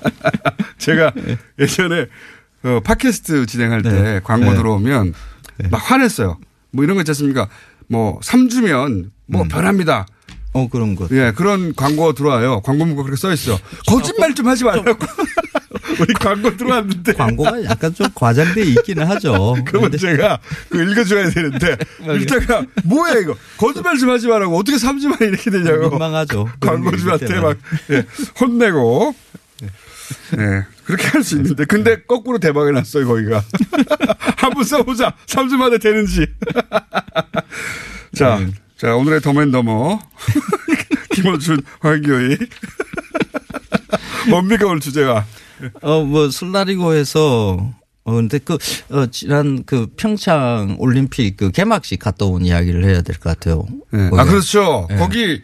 제가 0.78 1.12
예전에 1.58 2.06
어, 2.64 2.80
팟캐스트 2.82 3.46
진행할 3.46 3.82
때 3.82 3.90
네. 3.90 4.20
광고 4.22 4.50
네. 4.50 4.56
들어오면 4.56 5.14
막 5.70 5.78
화냈어요. 5.78 6.38
뭐 6.70 6.84
이런 6.84 6.96
거 6.96 7.02
있지 7.02 7.10
않습니까? 7.10 7.48
뭐 7.88 8.18
3주면 8.20 9.10
뭐 9.26 9.44
변합니다. 9.44 10.06
어 10.54 10.68
그런 10.68 10.96
거. 10.96 11.06
예, 11.12 11.32
그런 11.36 11.74
광고 11.74 12.12
들어와요. 12.14 12.62
광고 12.62 12.86
문구 12.86 13.04
그렇게 13.04 13.20
써 13.20 13.32
있어. 13.32 13.58
거짓말 13.86 14.34
좀 14.34 14.46
하지 14.48 14.64
말라고. 14.64 14.98
우리 16.00 16.14
광고 16.14 16.56
들어왔는데. 16.56 17.12
광고가 17.12 17.64
약간 17.64 17.94
좀 17.94 18.06
과장돼 18.14 18.62
있기는 18.62 19.06
하죠. 19.06 19.56
그러면 19.66 19.92
제가 19.96 20.38
그 20.70 20.82
읽어줘야 20.82 21.28
되는데 21.30 21.76
읽다가 22.20 22.64
뭐야 22.84 23.14
이거? 23.20 23.36
거짓말 23.58 23.98
좀 23.98 24.10
하지 24.10 24.28
말라고 24.28 24.56
어떻게 24.56 24.76
3주만에 24.78 25.22
이렇게 25.28 25.50
되냐고. 25.50 25.90
민망하죠. 25.90 26.48
그런 26.58 26.82
게 26.82 26.90
광고주한테 26.90 27.40
막 27.40 27.56
예, 27.90 28.04
혼내고. 28.40 29.14
네, 30.36 30.62
그렇게 30.84 31.06
할 31.08 31.22
수 31.22 31.36
있는데. 31.36 31.64
근데 31.66 32.00
거꾸로 32.02 32.38
대박이 32.38 32.72
났어요 32.72 33.06
거기가. 33.06 33.42
한번 34.36 34.64
써보자. 34.64 35.12
3주 35.26 35.56
만에 35.56 35.76
되는지. 35.78 36.26
자, 38.16 38.40
자 38.78 38.94
오늘의 38.94 39.20
더맨더머 39.20 40.00
김호준 41.12 41.60
황교희 41.80 42.38
뭡니까 44.30 44.66
오늘 44.66 44.80
주제가 44.80 45.24
어, 45.82 46.02
뭐, 46.04 46.30
해서, 46.94 47.72
어, 48.04 48.12
근데 48.12 48.38
그, 48.38 48.56
어, 48.90 49.06
지난 49.10 49.64
그 49.64 49.86
평창 49.96 50.76
올림픽 50.78 51.36
그 51.36 51.50
개막식 51.50 51.98
갔다 52.00 52.24
온 52.26 52.44
이야기를 52.44 52.84
해야 52.84 53.02
될 53.02 53.16
것 53.18 53.30
같아요. 53.38 53.66
네. 53.92 54.10
아, 54.16 54.24
그렇죠. 54.24 54.86
네. 54.88 54.96
거기 54.96 55.42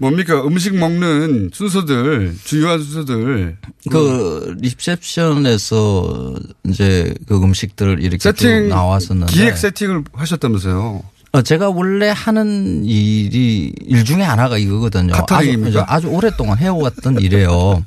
뭡니까 0.00 0.42
음식 0.44 0.74
먹는 0.74 1.50
순서들 1.52 2.34
중요한 2.42 2.82
순서들 2.82 3.58
그 3.90 4.56
리셉션에서 4.60 6.34
이제 6.68 7.14
그 7.26 7.36
음식들 7.42 7.98
이렇게 8.00 8.18
쭉 8.18 8.36
세팅 8.36 8.68
나왔었는데 8.68 9.32
기획 9.32 9.56
세팅을 9.56 10.04
하셨다면서요. 10.12 11.02
어, 11.32 11.42
제가 11.42 11.68
원래 11.70 12.08
하는 12.08 12.84
일이 12.84 13.72
일 13.84 14.04
중에 14.04 14.22
하나가 14.22 14.56
이거거든요. 14.56 15.12
아주? 15.36 15.84
아주 15.86 16.08
오랫동안 16.08 16.58
해오갔던 16.58 17.20
일이에요. 17.20 17.50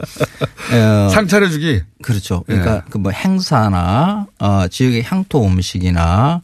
어, 0.73 1.09
상 1.11 1.27
차려주기. 1.27 1.81
그렇죠. 2.03 2.43
예. 2.49 2.53
그러니까 2.53 2.83
그뭐 2.89 3.11
행사나 3.11 4.27
어, 4.39 4.67
지역의 4.67 5.03
향토 5.03 5.43
음식이나 5.45 6.41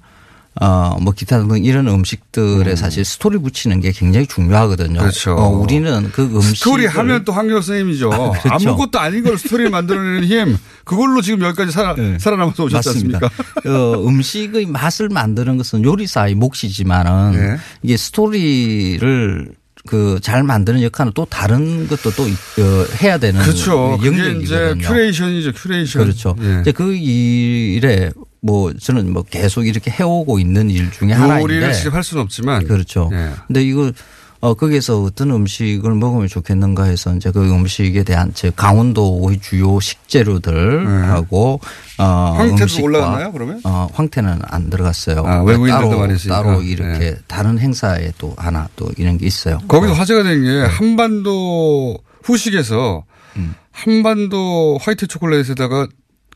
어, 0.60 0.98
뭐 1.02 1.14
기타 1.14 1.38
등 1.46 1.64
이런 1.64 1.88
음식들에 1.88 2.76
사실 2.76 3.06
스토리 3.06 3.38
붙이는 3.38 3.80
게 3.80 3.92
굉장히 3.92 4.26
중요하거든요. 4.28 5.00
그렇죠. 5.00 5.34
어, 5.34 5.50
우리는 5.50 6.12
그 6.12 6.24
음식 6.24 6.58
스토리 6.58 6.86
하면 6.86 7.24
또 7.26 7.32
황교익 7.32 7.54
선생님이죠. 7.62 8.10
아, 8.14 8.32
그렇죠. 8.32 8.70
아무것도 8.70 9.00
아닌 9.00 9.24
걸 9.24 9.38
스토리 9.38 9.70
만들어내는 9.70 10.24
힘. 10.26 10.58
그걸로 10.84 11.22
지금 11.22 11.42
여기까지 11.42 11.72
살아, 11.72 11.96
살아남아서 12.20 12.64
오셨지. 12.64 12.90
않습니까? 12.90 13.30
어, 13.66 14.08
음식의 14.08 14.66
맛을 14.68 15.10
만드는 15.10 15.58
것은 15.58 15.84
요리사의 15.84 16.36
몫이지만은 16.36 17.32
네. 17.34 17.58
이게 17.84 17.98
스토리를 17.98 19.52
그 19.88 20.20
잘 20.22 20.44
만드는 20.44 20.84
역할은 20.84 21.12
또 21.16 21.26
다른 21.26 21.88
것도 21.88 22.12
또 22.12 22.24
어, 22.24 22.86
해야 23.02 23.18
되는 23.18 23.42
그렇죠. 23.42 23.98
영역이거든요. 24.04 24.42
이제 24.42 24.88
큐레이션이죠. 24.88 25.54
큐레이션. 25.54 26.04
그렇죠. 26.04 26.36
예. 26.42 26.60
이제 26.62 26.72
그 26.72 26.94
일에 26.96 28.12
뭐 28.42 28.72
저는 28.74 29.12
뭐 29.14 29.24
계속 29.24 29.66
이렇게 29.66 29.90
해오고 29.90 30.40
있는 30.40 30.70
일 30.70 30.92
중에 30.92 31.10
요리를 31.12 31.22
하나인데 31.22 31.74
직접 31.74 31.94
할 31.94 32.04
수는 32.04 32.22
없지만 32.24 32.68
그렇죠. 32.68 33.10
예. 33.14 33.32
근데 33.48 33.64
이거 33.64 33.92
어 34.40 34.54
거기에서 34.54 35.02
어떤 35.02 35.32
음식을 35.32 35.96
먹으면 35.96 36.28
좋겠는가 36.28 36.84
해서 36.84 37.14
이제 37.16 37.32
그 37.32 37.42
음식에 37.52 38.04
대한 38.04 38.32
제 38.36 38.52
강원도의 38.56 39.40
주요 39.42 39.80
식재료들하고 39.80 41.60
어 41.98 42.34
네. 42.34 42.38
황태도 42.38 42.64
음식과 42.64 42.84
올라갔나요, 42.84 43.32
그러면? 43.32 43.62
어 43.64 43.88
황태는 43.94 44.40
안 44.44 44.70
들어갔어요. 44.70 45.24
아, 45.26 45.42
외국인들도 45.42 45.90
따로, 45.90 46.00
많이 46.00 46.14
있으니까. 46.16 46.44
따로 46.44 46.62
이렇게 46.62 47.00
네. 47.00 47.16
다른 47.28 47.58
행사에 47.58 48.12
또 48.20 48.34
하나 48.38 48.68
또 48.76 48.90
이런 48.98 49.18
게 49.18 49.26
있어요. 49.26 49.60
거기서 49.68 49.94
화제가 49.94 50.24
된 50.24 50.44
게 50.44 50.62
한반도 50.66 51.98
후식에서 52.24 53.04
음. 53.38 53.56
한반도 53.72 54.78
화이트 54.82 55.08
초콜릿에다가 55.08 55.88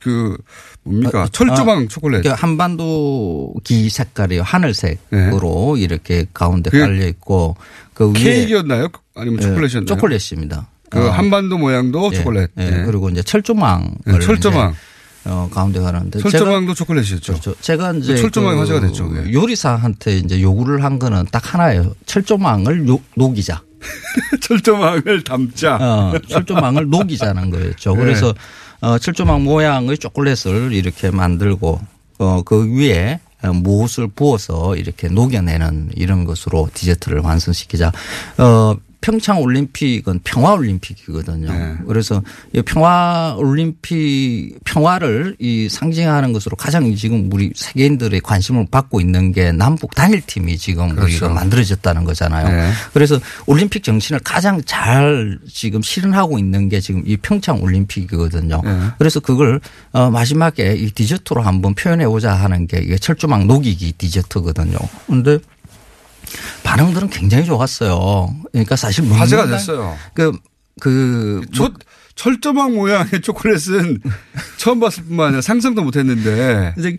그 0.01 0.35
뭡니까 0.83 1.27
철조망 1.31 1.87
초콜릿. 1.87 2.23
그러니까 2.23 2.41
한반도 2.41 3.53
기 3.63 3.89
색깔이요. 3.89 4.41
하늘색으로 4.43 5.77
이렇게 5.77 6.25
가운데 6.33 6.69
깔려 6.71 7.05
있고 7.07 7.55
그 7.93 8.11
케이크였나요? 8.13 8.87
아니면 9.15 9.39
예, 9.41 9.47
초콜릿이었나요? 9.47 9.85
초콜릿입니다. 9.85 10.67
그 10.89 10.99
어. 10.99 11.11
한반도 11.11 11.57
모양도 11.57 12.09
예, 12.13 12.17
초콜릿. 12.17 12.49
예. 12.59 12.63
예. 12.65 12.83
그리고 12.85 13.09
이제 13.09 13.21
철조망을 13.21 13.89
예, 14.15 14.19
철조망. 14.19 14.71
이제 14.71 14.79
어, 15.23 15.47
가운데 15.53 15.79
가는데 15.79 16.17
철조망도 16.19 16.73
초콜릿이었죠. 16.73 17.33
그렇죠. 17.33 17.55
제가 17.61 17.91
이제 17.93 18.17
철조망이 18.17 18.55
그 18.55 18.59
화제가 18.61 18.79
됐죠. 18.79 19.07
그게. 19.07 19.31
요리사한테 19.31 20.17
이제 20.17 20.41
요구를 20.41 20.83
한 20.83 20.97
거는 20.97 21.27
딱 21.31 21.53
하나예요. 21.53 21.93
철조망을 22.07 22.87
요- 22.89 22.99
녹이자. 23.15 23.61
철조망을 24.41 25.23
담자. 25.23 25.77
어, 25.79 26.13
철조망을 26.27 26.89
녹이자는 26.89 27.51
거였죠. 27.51 27.95
네. 27.95 27.99
그래서 28.01 28.33
어, 28.81 28.97
철조망 28.97 29.43
모양의 29.43 29.97
초콜릿을 29.97 30.73
이렇게 30.73 31.11
만들고 31.11 31.79
어, 32.19 32.41
그 32.43 32.75
위에 32.75 33.19
무엇을 33.43 34.07
부어서 34.07 34.75
이렇게 34.75 35.07
녹여내는 35.07 35.91
이런 35.95 36.25
것으로 36.25 36.69
디저트를 36.73 37.21
완성시키자. 37.21 37.91
어, 38.37 38.75
평창 39.01 39.41
올림픽은 39.41 40.21
평화 40.23 40.53
올림픽이거든요. 40.53 41.51
네. 41.51 41.75
그래서 41.87 42.21
이 42.53 42.61
평화 42.61 43.35
올림픽 43.37 44.59
평화를 44.63 45.35
이 45.39 45.67
상징하는 45.69 46.33
것으로 46.33 46.55
가장 46.55 46.95
지금 46.95 47.29
우리 47.33 47.51
세계인들의 47.55 48.21
관심을 48.21 48.67
받고 48.69 49.01
있는 49.01 49.31
게 49.31 49.51
남북 49.51 49.95
단일팀이 49.95 50.57
지금 50.57 50.89
그렇죠. 50.89 51.03
우리가 51.03 51.29
만들어졌다는 51.29 52.03
거잖아요. 52.03 52.47
네. 52.47 52.71
그래서 52.93 53.19
올림픽 53.47 53.83
정신을 53.83 54.21
가장 54.23 54.61
잘 54.65 55.39
지금 55.51 55.81
실현하고 55.81 56.37
있는 56.37 56.69
게 56.69 56.79
지금 56.79 57.01
이 57.05 57.17
평창 57.17 57.61
올림픽이거든요. 57.61 58.61
네. 58.63 58.79
그래서 58.99 59.19
그걸 59.19 59.59
어 59.93 60.11
마지막에 60.11 60.75
이 60.75 60.91
디저트로 60.91 61.41
한번 61.41 61.73
표현해 61.73 62.05
보자 62.07 62.33
하는 62.33 62.67
게 62.67 62.79
이게 62.79 62.97
철조망 62.97 63.47
녹이기 63.47 63.93
디저트거든요. 63.93 64.77
근데 65.07 65.39
반응들은 66.63 67.09
굉장히 67.09 67.45
좋았어요. 67.45 68.35
그러니까 68.51 68.75
사실 68.75 69.09
화제가 69.11 69.45
날 69.45 69.51
됐어요. 69.57 69.97
그, 70.13 70.31
그, 70.79 71.41
저 71.53 71.71
철조망 72.15 72.75
모양의 72.75 73.21
초콜릿은 73.21 74.01
처음 74.57 74.79
봤을 74.79 75.03
뿐만 75.03 75.27
아니라 75.27 75.41
상상도 75.41 75.83
못 75.83 75.95
했는데. 75.95 76.73
이제 76.77 76.97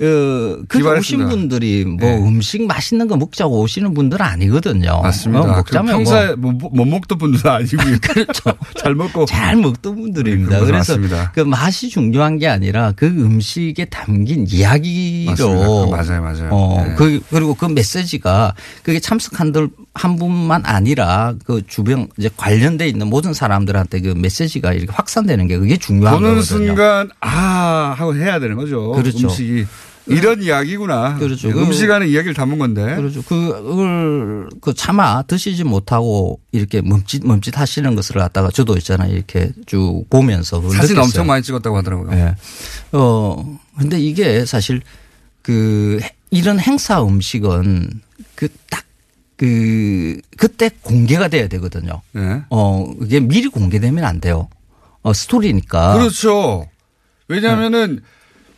어, 0.00 0.62
그 0.68 0.98
오신. 0.98 1.28
분들이 1.28 1.84
뭐 1.84 1.98
네. 2.00 2.16
음식 2.18 2.66
맛있는 2.66 3.06
거 3.06 3.16
먹자고 3.16 3.60
오시는 3.60 3.94
분들 3.94 4.20
은 4.20 4.26
아니거든요. 4.26 5.00
맞습니다. 5.02 5.40
어, 5.40 5.44
그 5.44 5.50
먹자면 5.50 5.96
평소에 5.96 6.34
뭐 6.34 6.52
못, 6.52 6.70
못 6.74 6.84
먹던 6.84 7.18
분들은 7.18 7.50
아니고요. 7.50 7.96
그렇죠. 8.02 8.54
잘 8.76 8.94
먹고. 8.94 9.26
잘 9.26 9.56
먹던 9.56 9.94
분들입니다. 9.94 10.58
네, 10.58 10.66
그래서 10.66 10.94
맞습니다. 10.94 11.32
그 11.32 11.40
맛이 11.40 11.88
중요한 11.90 12.38
게 12.38 12.48
아니라 12.48 12.92
그 12.96 13.06
음식에 13.06 13.84
담긴 13.84 14.46
이야기로 14.48 15.30
맞습니다. 15.30 15.96
맞아요, 15.96 16.22
맞아요. 16.22 16.48
어, 16.50 16.84
네. 16.84 16.94
그, 16.96 17.20
그리고 17.30 17.54
그 17.54 17.66
메시지가 17.66 18.54
그게 18.82 18.98
참석한들 18.98 19.68
한 19.94 20.16
분만 20.16 20.62
아니라 20.66 21.34
그 21.44 21.62
주변 21.68 22.08
이제 22.18 22.28
관련돼 22.36 22.88
있는 22.88 23.06
모든 23.06 23.32
사람들한테 23.32 24.00
그 24.00 24.08
메시지가 24.08 24.72
이렇게 24.72 24.92
확산되는 24.92 25.46
게 25.46 25.56
그게 25.56 25.76
중요한 25.76 26.16
보는 26.16 26.34
거거든요. 26.36 26.66
순간 26.66 27.10
아 27.20 27.94
하고 27.96 28.16
해야 28.16 28.40
되는 28.40 28.56
거죠. 28.56 28.90
그렇죠. 28.92 29.28
음식이 29.28 29.66
이런 30.06 30.42
이야기구나. 30.42 31.16
그렇죠. 31.18 31.48
네, 31.48 31.54
그- 31.54 31.62
음식 31.62 31.90
안에 31.90 32.06
이야기를 32.08 32.34
담은 32.34 32.58
건데. 32.58 32.96
그렇죠. 32.96 33.22
그걸 33.22 34.48
그 34.60 34.74
차마 34.74 35.22
드시지 35.22 35.64
못하고 35.64 36.40
이렇게 36.52 36.80
멈칫 36.82 37.26
멈칫 37.26 37.58
하시는 37.58 37.94
것을 37.94 38.16
갖다가 38.16 38.50
저도 38.50 38.76
있잖아요. 38.76 39.14
이렇게 39.14 39.50
쭉 39.66 40.04
보면서 40.10 40.60
사진 40.62 40.96
느꼈어요. 40.96 41.00
엄청 41.02 41.26
많이 41.26 41.42
찍었다고 41.42 41.76
하더라고요. 41.78 42.12
예. 42.18 42.34
어, 42.92 43.58
근데 43.78 43.98
이게 43.98 44.44
사실 44.44 44.82
그 45.42 46.00
이런 46.30 46.58
행사 46.60 47.02
음식은 47.02 48.00
그 48.34 48.48
딱 48.70 48.84
그 49.36 50.20
그때 50.36 50.70
공개가 50.82 51.26
돼야 51.26 51.48
되거든요. 51.48 52.02
네. 52.12 52.42
어, 52.50 52.86
이게 53.02 53.18
미리 53.18 53.48
공개되면 53.48 54.04
안 54.04 54.20
돼요. 54.20 54.48
어, 55.02 55.12
스토리니까. 55.12 55.94
그렇죠. 55.98 56.68
왜냐하면은 57.26 58.00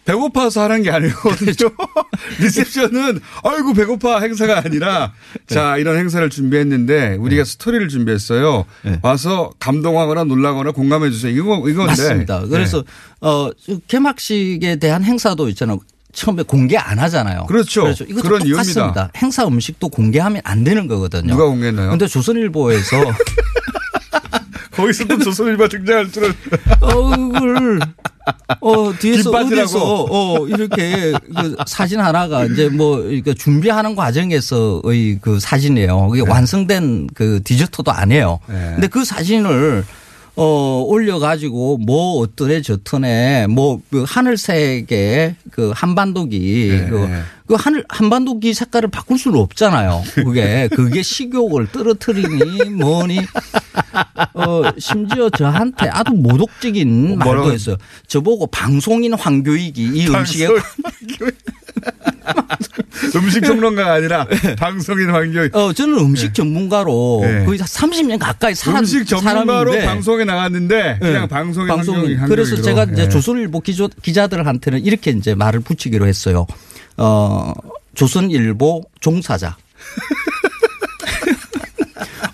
배고파서 0.07 0.63
하는 0.63 0.83
게 0.83 0.91
아니거든요. 0.91 1.53
리셉션은 2.41 3.21
아이고 3.45 3.75
배고파 3.75 4.21
행사가 4.21 4.63
아니라 4.65 5.13
자 5.47 5.77
이런 5.77 5.99
행사를 5.99 6.29
준비했는데 6.31 7.17
우리가 7.17 7.45
스토리를 7.45 7.87
준비했어요. 7.89 8.65
와서 9.03 9.51
감동하거나 9.59 10.25
놀라거나 10.25 10.71
공감해 10.71 11.11
주세요. 11.11 11.33
이거 11.33 11.59
이건데. 11.69 11.87
맞습니다. 11.89 12.41
네. 12.41 12.49
그래서 12.49 12.85
어 13.21 13.51
개막식에 13.89 14.77
대한 14.77 15.05
행사도 15.05 15.49
있잖아요. 15.51 15.81
처음에 16.13 16.45
공개 16.45 16.79
안 16.79 16.99
하잖아요. 16.99 17.45
그렇죠. 17.45 17.91
이것도 17.91 18.23
그런 18.23 18.49
똑같습니다. 18.49 18.81
이유입니다. 18.81 19.11
행사 19.17 19.47
음식도 19.47 19.91
공개하면 19.91 20.41
안 20.45 20.65
되는 20.65 20.87
거거든요. 20.87 21.33
누가 21.33 21.45
공개했나요? 21.45 21.91
근데 21.91 22.07
조선일보에서 22.07 22.97
거기서 24.73 25.05
또 25.07 25.19
조선일보 25.19 25.69
등장할 25.69 26.11
줄은 26.11 26.33
어, 26.81 27.17
그걸 27.17 27.81
어 28.61 28.93
뒤에서. 28.99 29.31
어디서 29.31 30.07
어 30.11 30.47
이렇게 30.49 31.12
그 31.12 31.57
사진 31.66 32.01
하나가 32.01 32.45
이제 32.45 32.68
뭐 32.68 33.01
이렇게 33.03 33.35
준비하는 33.35 33.95
과정에서의 33.95 35.18
그 35.20 35.39
사진이에요. 35.41 36.09
그게 36.09 36.22
완성된 36.29 37.09
그 37.14 37.41
디저트도 37.45 37.91
아니에요. 37.91 38.41
네. 38.49 38.70
근데 38.74 38.87
그 38.89 39.05
사진을 39.05 39.85
어 40.39 40.84
올려가지고 40.87 41.78
뭐 41.78 42.20
어떠네 42.20 42.61
저떠네 42.61 43.47
뭐그 43.47 44.05
하늘색의 44.07 45.37
그 45.51 45.72
한반도기 45.74 46.68
네. 46.72 46.89
그, 46.91 47.09
그 47.47 47.55
하늘 47.55 47.87
한반도기 47.89 48.53
색깔을 48.53 48.91
바꿀 48.91 49.18
수는 49.18 49.39
없잖아요. 49.41 50.03
그게 50.14 50.68
그게 50.68 51.03
식욕을 51.03 51.72
떨어뜨리니 51.72 52.68
뭐니 52.70 53.20
어 54.34 54.62
심지어 54.78 55.30
저한테 55.30 55.89
아주 55.89 56.12
모독적인 56.12 57.18
뭐라고 57.18 57.47
말도 57.47 57.53
했어요. 57.55 57.76
저보고 58.07 58.49
방송인 58.49 59.14
황교익이 59.14 59.82
이 59.95 60.07
음식에 60.09 60.49
음식 63.16 63.41
평론가가 63.41 63.95
아니라 63.95 64.27
방송인 64.59 65.11
환경. 65.11 65.49
어 65.53 65.72
저는 65.72 65.99
음식 65.99 66.35
전문가로 66.35 67.20
네. 67.22 67.45
거의 67.45 67.59
30년 67.59 68.18
가까이 68.18 68.55
살았 68.55 68.81
음식 68.81 69.07
전문가로 69.07 69.72
사람인데 69.72 69.87
방송에 69.87 70.24
나갔는데 70.24 70.99
그냥 71.01 71.22
네. 71.22 71.29
방송인 71.29 71.68
방송인. 71.68 72.01
환경이 72.18 72.29
그래서 72.29 72.61
제가 72.61 72.85
이제 72.93 73.05
예. 73.05 73.09
조선일보 73.09 73.61
기조, 73.61 73.89
기자들한테는 74.03 74.85
이렇게 74.85 75.11
이제 75.11 75.35
말을 75.35 75.61
붙이기로 75.61 76.07
했어요. 76.07 76.47
어, 76.97 77.53
조선일보 77.95 78.85
종사자. 79.01 79.57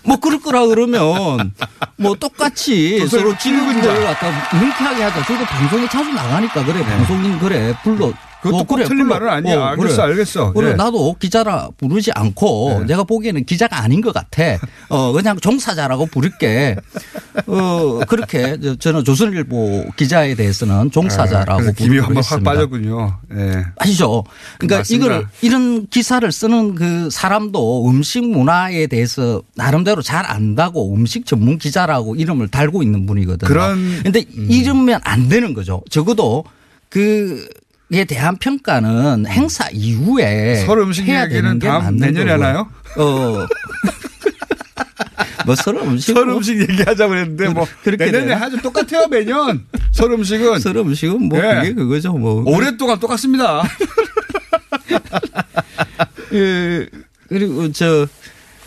뭐 0.05 0.17
그럴 0.17 0.39
거라 0.41 0.65
그러면 0.67 1.53
뭐 1.97 2.15
똑같이 2.15 3.05
서로. 3.07 3.35
친구들 3.37 4.03
갖다 4.03 4.27
명쾌하게 4.59 5.03
하자. 5.03 5.25
저도 5.25 5.45
방송에 5.45 5.87
자주 5.87 6.11
나가니까 6.11 6.65
그래. 6.65 6.83
방송인 6.83 7.39
그래. 7.39 7.73
불러. 7.83 8.11
네. 8.43 8.49
그것도 8.49 8.57
어, 8.57 8.63
꼭 8.63 8.75
그래, 8.75 8.85
틀린 8.87 9.03
불러. 9.07 9.15
말은 9.19 9.29
아니야. 9.29 9.57
어, 9.59 9.63
알겠어, 9.67 10.01
알겠어. 10.03 10.53
그래 10.53 10.71
예. 10.71 10.73
나도 10.73 11.15
기자라 11.19 11.69
부르지 11.77 12.11
않고 12.13 12.79
네. 12.81 12.85
내가 12.87 13.03
보기에는 13.03 13.45
기자가 13.45 13.81
아닌 13.81 14.01
것 14.01 14.13
같아. 14.13 14.43
어 14.89 15.11
그냥 15.13 15.37
종사자라고 15.39 16.07
부를게. 16.07 16.75
어 17.47 17.99
그렇게 18.07 18.59
저- 18.61 18.75
저는 18.75 19.03
조선일보 19.03 19.85
기자에 19.95 20.35
대해서는 20.35 20.91
종사자라고 20.91 21.51
아, 21.69 21.71
부르고 21.75 22.05
한번 22.05 22.15
확 22.17 22.19
있습니다. 22.19 22.51
빠졌군요. 22.51 23.17
예. 23.35 23.63
아시죠? 23.77 24.23
그러니까 24.59 24.77
맞습니다. 24.79 25.05
이걸 25.05 25.27
이런 25.41 25.87
기사를 25.87 26.29
쓰는 26.31 26.75
그 26.75 27.09
사람도 27.09 27.89
음식 27.89 28.23
문화에 28.27 28.87
대해서 28.87 29.41
나름대로 29.55 30.01
잘 30.01 30.25
안다고 30.29 30.93
음식 30.93 31.25
전문 31.25 31.57
기자라고 31.57 32.15
이름을 32.15 32.49
달고 32.49 32.83
있는 32.83 33.05
분이거든요. 33.05 33.47
그런- 33.47 33.77
음. 33.77 33.99
근데 34.03 34.19
이러면 34.35 34.99
안 35.03 35.29
되는 35.29 35.53
거죠. 35.53 35.81
적어도 35.89 36.43
그 36.89 37.47
에 37.93 38.05
대한 38.05 38.37
평가는 38.37 39.27
행사 39.27 39.67
이후에 39.71 40.63
서울 40.65 40.79
음식 40.79 41.05
해야 41.07 41.27
되는 41.27 41.59
게 41.59 41.67
다음 41.67 41.97
내년에 41.97 42.31
거고요. 42.31 42.47
하나요? 42.47 42.69
어. 42.97 43.45
뭐설 45.45 45.75
음식 45.77 46.13
설 46.13 46.27
음식 46.29 46.59
얘기하자고 46.59 47.15
했는데 47.15 47.49
뭐 47.49 47.67
그렇게 47.83 48.05
내년에 48.05 48.25
되나? 48.27 48.41
하죠 48.41 48.57
똑같아요 48.61 49.07
매년 49.09 49.65
설 49.91 50.11
음식은 50.11 50.59
설 50.59 50.77
음식은 50.77 51.27
뭐 51.29 51.37
예. 51.37 51.55
그게 51.59 51.73
그거죠 51.73 52.13
뭐 52.13 52.43
오랫동안 52.45 52.99
똑같습니다. 52.99 53.61
예, 56.33 56.87
그리고 57.29 57.71
저, 57.71 58.07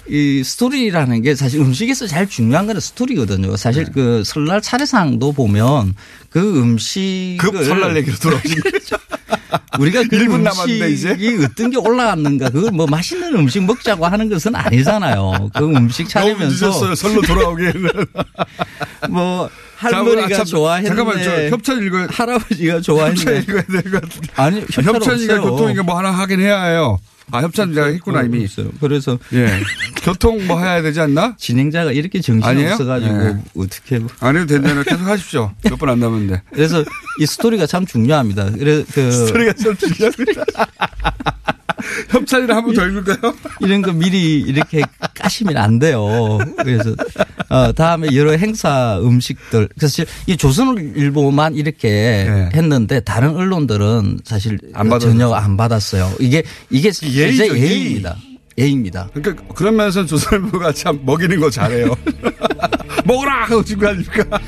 이 0.08 0.42
스토리라는 0.44 1.22
게 1.22 1.34
사실 1.34 1.60
음식에서 1.60 2.06
제일 2.06 2.28
중요한 2.28 2.66
거는 2.66 2.80
스토리거든요. 2.80 3.56
사실 3.56 3.84
네. 3.86 3.90
그 3.92 4.22
설날 4.24 4.60
차례상도 4.62 5.32
보면 5.32 5.94
그 6.30 6.60
음식을. 6.60 7.38
급 7.38 7.64
설날 7.64 7.96
얘기로 7.96 8.16
돌아오신 8.16 8.60
거죠. 8.70 8.96
우리가 9.78 10.02
그 10.04 10.08
1분 10.10 10.20
음식이 10.34 10.42
남았는데 10.42 10.90
이제. 10.90 11.44
어떤 11.44 11.70
게 11.70 11.76
올라왔는가 11.76 12.50
그걸 12.50 12.70
뭐 12.70 12.86
맛있는 12.86 13.34
음식 13.34 13.64
먹자고 13.64 14.06
하는 14.06 14.28
것은 14.28 14.54
아니잖아요. 14.54 15.50
그 15.54 15.64
음식 15.64 16.08
너무 16.08 16.08
차리면서. 16.28 16.66
늦었어요. 16.66 16.94
설로 16.94 17.20
돌아오기에는. 17.22 17.90
뭐 19.10 19.48
자, 19.80 19.88
할머니가 19.98 20.44
좋아했는데. 20.44 20.96
잠깐만, 20.96 21.22
저 21.24 21.48
협찬 21.56 21.82
읽어야 21.84 22.06
할아버지가 22.10 22.74
협찬 22.78 22.82
좋아했는데. 22.82 23.38
읽어야 23.40 23.62
될 23.62 23.82
것 23.92 24.02
같은데. 24.02 24.28
아니, 24.36 24.60
협찬 24.60 24.84
협찬이가. 24.94 25.40
교통이가 25.40 25.82
뭐 25.82 25.98
하나 25.98 26.10
하긴 26.12 26.40
해야 26.40 26.62
해요. 26.64 26.98
아, 27.32 27.42
협찬 27.42 27.72
내가 27.72 27.86
했구나, 27.86 28.22
이미. 28.22 28.44
없어요. 28.44 28.70
그래서. 28.80 29.18
예. 29.32 29.48
교통 30.02 30.46
뭐 30.46 30.60
해야 30.60 30.80
되지 30.82 31.00
않나? 31.00 31.34
진행자가 31.36 31.90
이렇게 31.92 32.20
정신이? 32.20 32.66
없어가지고 32.66 33.14
예. 33.24 33.36
어떻게 33.56 34.00
안 34.20 34.36
해도 34.36 34.46
된다면 34.46 34.84
계속 34.84 35.00
하십시오. 35.06 35.52
몇분안 35.64 35.98
남았는데. 35.98 36.42
그래서 36.52 36.84
이 37.20 37.26
스토리가 37.26 37.66
참 37.66 37.84
중요합니다. 37.84 38.52
그래 38.52 38.84
그 38.92 39.10
스토리가 39.10 39.52
참 39.54 39.76
중요합니다. 39.76 40.44
협찬이를 42.10 42.54
한번 42.54 42.74
더 42.74 42.86
읽을까요? 42.86 43.34
이런 43.60 43.82
거 43.82 43.92
미리 43.92 44.40
이렇게 44.40 44.82
까시면 45.14 45.56
안 45.56 45.78
돼요. 45.78 46.38
그래서 46.58 46.94
어 47.48 47.72
다음에 47.72 48.08
여러 48.14 48.32
행사 48.32 48.98
음식들 49.00 49.68
사실 49.76 50.06
이 50.26 50.36
조선일보만 50.36 51.54
이렇게 51.54 52.48
했는데 52.54 53.00
다른 53.00 53.36
언론들은 53.36 54.20
사실 54.24 54.58
안. 54.74 54.96
전혀 54.98 55.30
안 55.32 55.56
받았어요. 55.56 56.12
이게 56.20 56.42
이게 56.70 56.90
예의. 57.04 57.38
예의입니다. 57.38 58.16
예의입니다. 58.56 59.10
그러니까 59.12 59.44
그런 59.54 59.76
면에서 59.76 60.06
조선일보가 60.06 60.72
참 60.72 61.00
먹이는 61.04 61.38
거 61.40 61.50
잘해요. 61.50 61.94
먹어라! 63.04 63.44
하고 63.44 63.62
지금 63.62 63.86
가니까. 63.86 64.40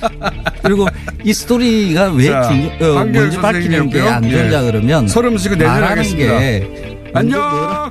그리고 0.62 0.86
이 1.22 1.32
스토리가 1.32 2.12
왜 2.12 2.26
자, 2.26 2.42
중요, 2.48 2.70
어, 2.80 3.04
먼저 3.04 3.40
밝히는 3.40 3.90
게. 3.90 4.00
안 4.00 4.22
좋냐 4.22 4.62
예. 4.62 4.70
그러면 4.70 5.06
설 5.06 5.26
음식은 5.26 5.58
내년에 5.58 5.86
하겠습니다. 5.86 6.38
게 6.38 6.97
안녕! 7.18 7.90